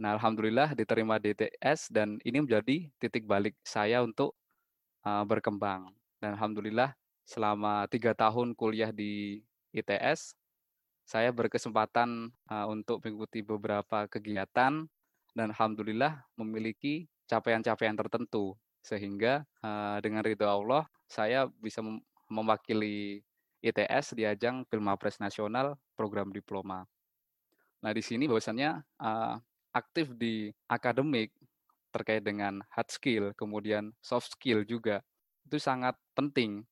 Nah, 0.00 0.16
alhamdulillah 0.16 0.72
diterima 0.72 1.20
di 1.20 1.36
ITS 1.36 1.92
dan 1.92 2.16
ini 2.24 2.40
menjadi 2.40 2.88
titik 2.96 3.28
balik 3.28 3.52
saya 3.60 4.00
untuk 4.00 4.32
uh, 5.04 5.28
berkembang. 5.28 5.92
Dan 6.16 6.40
alhamdulillah 6.40 6.96
selama 7.28 7.84
tiga 7.92 8.16
tahun 8.16 8.56
kuliah 8.56 8.96
di 8.96 9.44
ITS, 9.76 10.32
saya 11.04 11.28
berkesempatan 11.36 12.32
uh, 12.48 12.66
untuk 12.72 13.04
mengikuti 13.04 13.44
beberapa 13.44 14.08
kegiatan 14.08 14.88
dan 15.36 15.46
alhamdulillah 15.52 16.24
memiliki 16.40 17.04
capaian-capaian 17.28 17.94
tertentu 17.94 18.56
sehingga 18.80 19.44
uh, 19.60 20.00
dengan 20.00 20.24
ridho 20.24 20.48
Allah 20.48 20.88
saya 21.04 21.44
bisa 21.60 21.84
mewakili 22.32 23.20
ITS 23.60 24.16
di 24.16 24.24
ajang 24.24 24.64
Filmapres 24.64 25.20
Nasional 25.20 25.76
program 25.92 26.32
diploma. 26.32 26.88
Nah 27.84 27.92
di 27.92 28.00
sini 28.00 28.24
bahwasannya 28.24 28.80
uh, 28.96 29.36
aktif 29.70 30.10
di 30.14 30.50
akademik 30.66 31.30
terkait 31.90 32.22
dengan 32.22 32.62
hard 32.70 32.90
skill, 32.90 33.24
kemudian 33.34 33.90
soft 33.98 34.34
skill 34.34 34.62
juga, 34.62 35.02
itu 35.46 35.58
sangat 35.58 35.98
penting. 36.14 36.62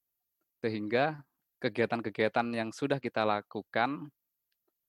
Sehingga 0.63 1.23
kegiatan-kegiatan 1.59 2.47
yang 2.55 2.71
sudah 2.71 3.03
kita 3.03 3.27
lakukan, 3.27 4.11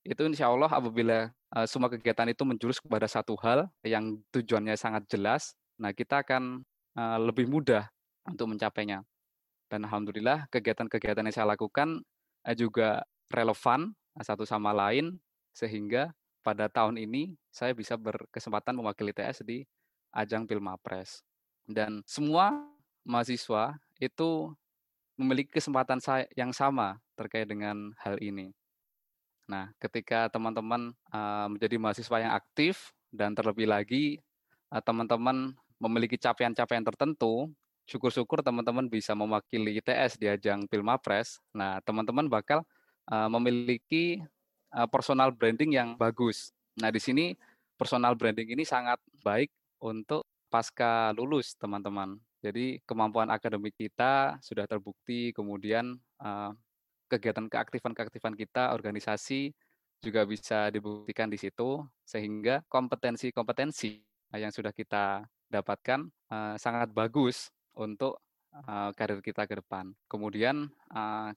itu 0.05 0.21
insya 0.25 0.49
Allah 0.49 0.69
apabila 0.69 1.29
uh, 1.53 1.65
semua 1.65 1.89
kegiatan 1.89 2.29
itu 2.29 2.45
menjurus 2.45 2.77
kepada 2.81 3.09
satu 3.09 3.35
hal 3.41 3.67
yang 3.85 4.21
tujuannya 4.33 4.77
sangat 4.77 5.05
jelas, 5.09 5.57
nah 5.77 5.93
kita 5.93 6.21
akan 6.21 6.65
uh, 6.97 7.17
lebih 7.19 7.49
mudah 7.49 7.89
untuk 8.25 8.53
mencapainya. 8.53 9.01
Dan 9.69 9.85
Alhamdulillah 9.85 10.49
kegiatan-kegiatan 10.49 11.25
yang 11.25 11.35
saya 11.35 11.49
lakukan 11.49 12.01
uh, 12.45 12.55
juga 12.57 13.05
relevan 13.29 13.93
satu 14.17 14.45
sama 14.45 14.73
lain, 14.73 15.17
sehingga 15.53 16.13
pada 16.39 16.71
tahun 16.71 16.97
ini 16.97 17.35
saya 17.51 17.75
bisa 17.75 17.99
berkesempatan 17.99 18.75
mewakili 18.77 19.11
TS 19.11 19.43
di 19.43 19.67
ajang 20.15 20.47
Pilmapres. 20.47 21.21
Dan 21.69 22.01
semua 22.07 22.65
mahasiswa 23.05 23.77
itu 24.01 24.53
memiliki 25.19 25.59
kesempatan 25.59 25.99
yang 26.33 26.55
sama 26.55 26.97
terkait 27.19 27.45
dengan 27.45 27.91
hal 27.99 28.15
ini. 28.23 28.55
Nah, 29.49 29.69
ketika 29.81 30.31
teman-teman 30.31 30.95
menjadi 31.51 31.75
mahasiswa 31.75 32.17
yang 32.23 32.33
aktif 32.33 32.95
dan 33.11 33.35
terlebih 33.35 33.67
lagi 33.67 34.21
teman-teman 34.69 35.57
memiliki 35.81 36.15
capaian-capaian 36.15 36.85
tertentu, 36.85 37.49
syukur-syukur 37.89 38.45
teman-teman 38.45 38.85
bisa 38.85 39.17
mewakili 39.17 39.81
ITS 39.81 40.21
di 40.21 40.29
ajang 40.29 40.69
Pilmapres. 40.69 41.41
Nah, 41.51 41.81
teman-teman 41.81 42.29
bakal 42.29 42.61
memiliki 43.09 44.21
personal 44.93 45.33
branding 45.33 45.73
yang 45.73 45.89
bagus. 45.97 46.53
Nah, 46.77 46.93
di 46.93 47.01
sini 47.01 47.33
personal 47.73 48.13
branding 48.13 48.53
ini 48.53 48.63
sangat 48.63 49.01
baik 49.25 49.49
untuk 49.81 50.27
pasca 50.49 51.15
lulus, 51.15 51.57
teman-teman. 51.57 52.17
Jadi 52.39 52.79
kemampuan 52.87 53.27
akademik 53.33 53.75
kita 53.75 54.39
sudah 54.39 54.63
terbukti, 54.69 55.35
kemudian 55.35 55.99
uh, 56.23 56.55
kegiatan 57.11 57.49
keaktifan-keaktifan 57.51 58.37
kita, 58.37 58.71
organisasi 58.71 59.51
juga 59.99 60.23
bisa 60.23 60.71
dibuktikan 60.71 61.27
di 61.27 61.35
situ, 61.35 61.83
sehingga 62.07 62.63
kompetensi-kompetensi 62.71 63.99
yang 64.37 64.53
sudah 64.53 64.71
kita 64.71 65.27
dapatkan 65.51 66.07
uh, 66.31 66.55
sangat 66.55 66.93
bagus 66.93 67.51
untuk 67.75 68.21
karir 68.97 69.21
kita 69.21 69.45
ke 69.45 69.61
depan. 69.61 69.93
Kemudian 70.09 70.73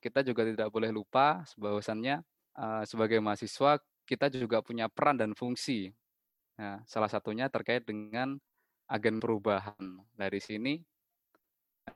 kita 0.00 0.24
juga 0.24 0.48
tidak 0.48 0.72
boleh 0.72 0.88
lupa 0.88 1.44
bahwasannya 1.60 2.24
uh, 2.56 2.82
sebagai 2.84 3.18
mahasiswa 3.22 3.80
kita 4.04 4.28
juga 4.28 4.60
punya 4.60 4.90
peran 4.90 5.16
dan 5.16 5.32
fungsi. 5.32 5.94
Nah, 6.58 6.82
salah 6.84 7.08
satunya 7.08 7.48
terkait 7.48 7.86
dengan 7.86 8.36
agen 8.90 9.16
perubahan. 9.22 10.02
Dari 10.12 10.40
sini 10.42 10.82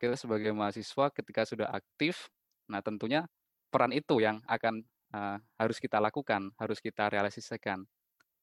kita 0.00 0.16
sebagai 0.18 0.50
mahasiswa 0.50 1.12
ketika 1.12 1.46
sudah 1.46 1.68
aktif, 1.70 2.32
nah 2.66 2.82
tentunya 2.82 3.28
peran 3.70 3.94
itu 3.94 4.18
yang 4.18 4.42
akan 4.48 4.82
uh, 5.14 5.38
harus 5.60 5.78
kita 5.78 6.00
lakukan, 6.00 6.50
harus 6.58 6.80
kita 6.80 7.12
realisasikan. 7.12 7.84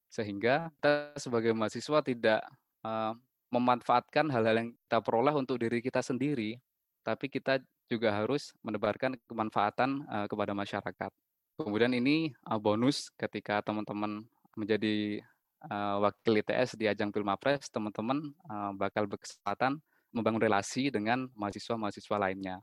Sehingga 0.08 0.70
kita 0.78 1.18
sebagai 1.18 1.52
mahasiswa 1.58 2.00
tidak 2.06 2.40
uh, 2.86 3.18
memanfaatkan 3.50 4.30
hal-hal 4.30 4.56
yang 4.66 4.70
kita 4.74 5.00
peroleh 5.02 5.34
untuk 5.34 5.58
diri 5.62 5.82
kita 5.82 6.02
sendiri, 6.02 6.58
tapi 7.06 7.30
kita 7.30 7.62
juga 7.92 8.16
harus 8.16 8.56
menebarkan 8.64 9.20
kemanfaatan 9.28 10.06
uh, 10.08 10.26
kepada 10.30 10.56
masyarakat. 10.56 11.12
Kemudian 11.54 11.94
ini 11.94 12.34
uh, 12.50 12.58
bonus 12.58 13.14
ketika 13.14 13.62
teman-teman 13.62 14.26
menjadi 14.58 15.22
uh, 15.70 16.02
wakil 16.02 16.42
ITS 16.42 16.74
di 16.74 16.90
ajang 16.90 17.14
Pilmapres, 17.14 17.70
teman-teman 17.70 18.34
uh, 18.50 18.74
bakal 18.74 19.06
berkesempatan 19.06 19.78
membangun 20.10 20.42
relasi 20.42 20.90
dengan 20.90 21.30
mahasiswa-mahasiswa 21.38 22.18
lainnya. 22.18 22.58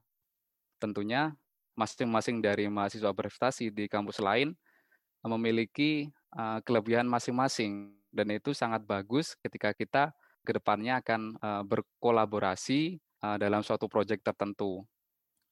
Tentunya 0.83 1.31
masing-masing 1.79 2.43
dari 2.43 2.67
mahasiswa 2.67 3.15
berprestasi 3.15 3.71
di 3.71 3.87
kampus 3.87 4.19
lain 4.23 4.55
memiliki 5.21 6.09
kelebihan 6.65 7.05
masing-masing 7.05 7.93
dan 8.15 8.31
itu 8.33 8.55
sangat 8.57 8.87
bagus 8.87 9.37
ketika 9.45 9.75
kita 9.77 10.15
ke 10.41 10.57
depannya 10.57 11.03
akan 11.03 11.37
berkolaborasi 11.69 12.97
dalam 13.37 13.61
suatu 13.61 13.91
proyek 13.91 14.25
tertentu. 14.25 14.87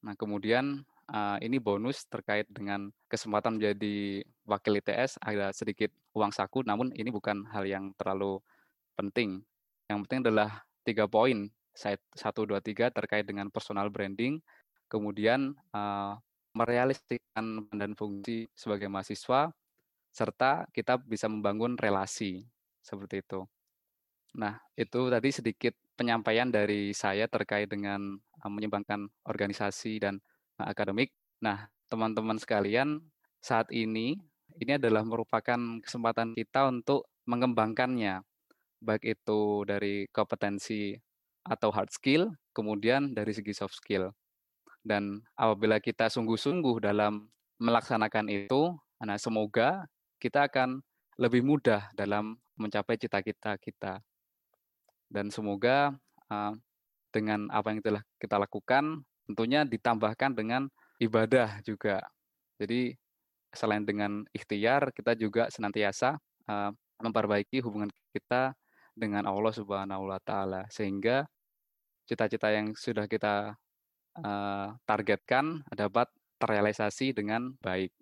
Nah, 0.01 0.15
kemudian 0.17 0.87
uh, 1.13 1.37
ini 1.41 1.57
bonus 1.59 2.05
terkait 2.07 2.45
dengan 2.49 2.93
kesempatan 3.09 3.57
menjadi 3.57 4.23
wakil 4.45 4.81
ITS 4.81 5.21
ada 5.21 5.53
sedikit 5.53 5.93
uang 6.13 6.33
saku, 6.33 6.65
namun 6.65 6.93
ini 6.97 7.09
bukan 7.09 7.49
hal 7.53 7.65
yang 7.65 7.93
terlalu 7.97 8.41
penting. 8.97 9.41
Yang 9.89 9.99
penting 10.05 10.21
adalah 10.29 10.51
tiga 10.85 11.09
poin, 11.09 11.49
satu 12.13 12.45
dua 12.45 12.61
tiga 12.61 12.93
terkait 12.93 13.25
dengan 13.25 13.49
personal 13.49 13.89
branding, 13.89 14.41
kemudian 14.91 15.57
uh, 15.73 16.17
merealisasikan 16.57 17.71
dan 17.73 17.93
fungsi 17.95 18.49
sebagai 18.57 18.91
mahasiswa, 18.91 19.53
serta 20.11 20.67
kita 20.75 20.99
bisa 20.99 21.29
membangun 21.31 21.77
relasi 21.79 22.43
seperti 22.81 23.23
itu. 23.23 23.45
Nah, 24.37 24.61
itu 24.77 25.09
tadi 25.09 25.31
sedikit 25.33 25.73
penyampaian 25.97 26.49
dari 26.49 26.93
saya 26.93 27.31
terkait 27.31 27.71
dengan 27.71 28.17
uh, 28.17 28.51
menyumbangkan 28.51 29.09
organisasi 29.25 30.03
dan 30.03 30.21
akademik. 30.59 31.15
Nah, 31.39 31.71
teman-teman 31.87 32.37
sekalian, 32.37 33.01
saat 33.39 33.71
ini 33.71 34.19
ini 34.59 34.73
adalah 34.75 35.07
merupakan 35.07 35.59
kesempatan 35.79 36.35
kita 36.35 36.67
untuk 36.67 37.07
mengembangkannya, 37.31 38.27
baik 38.83 39.05
itu 39.05 39.63
dari 39.63 40.11
kompetensi 40.11 40.99
atau 41.47 41.71
hard 41.71 41.95
skill, 41.95 42.35
kemudian 42.51 43.15
dari 43.15 43.31
segi 43.31 43.55
soft 43.55 43.79
skill. 43.79 44.11
Dan 44.83 45.23
apabila 45.39 45.79
kita 45.79 46.11
sungguh-sungguh 46.11 46.83
dalam 46.83 47.29
melaksanakan 47.61 48.27
itu, 48.31 48.75
nah 49.05 49.19
semoga 49.21 49.87
kita 50.19 50.51
akan 50.51 50.83
lebih 51.19 51.43
mudah 51.43 51.91
dalam 51.95 52.39
mencapai 52.59 52.99
cita-cita 52.99 53.55
kita. 53.59 54.03
Dan 55.09 55.31
semoga 55.31 55.95
uh, 56.31 56.53
dengan 57.15 57.49
apa 57.49 57.73
yang 57.73 57.81
telah 57.81 58.03
kita 58.21 58.37
lakukan, 58.37 59.03
tentunya 59.29 59.69
ditambahkan 59.69 60.33
dengan 60.33 60.73
ibadah 60.97 61.61
juga. 61.61 62.01
Jadi 62.57 62.97
selain 63.53 63.85
dengan 63.85 64.25
ikhtiar, 64.33 64.91
kita 64.97 65.13
juga 65.15 65.53
senantiasa 65.53 66.17
memperbaiki 66.99 67.61
hubungan 67.61 67.93
kita 68.17 68.57
dengan 68.97 69.29
Allah 69.29 69.53
Subhanahu 69.55 70.11
wa 70.11 70.19
taala 70.19 70.67
sehingga 70.73 71.29
cita-cita 72.09 72.51
yang 72.51 72.73
sudah 72.73 73.05
kita 73.05 73.53
targetkan 74.89 75.63
dapat 75.71 76.09
terrealisasi 76.43 77.15
dengan 77.15 77.55
baik. 77.63 77.95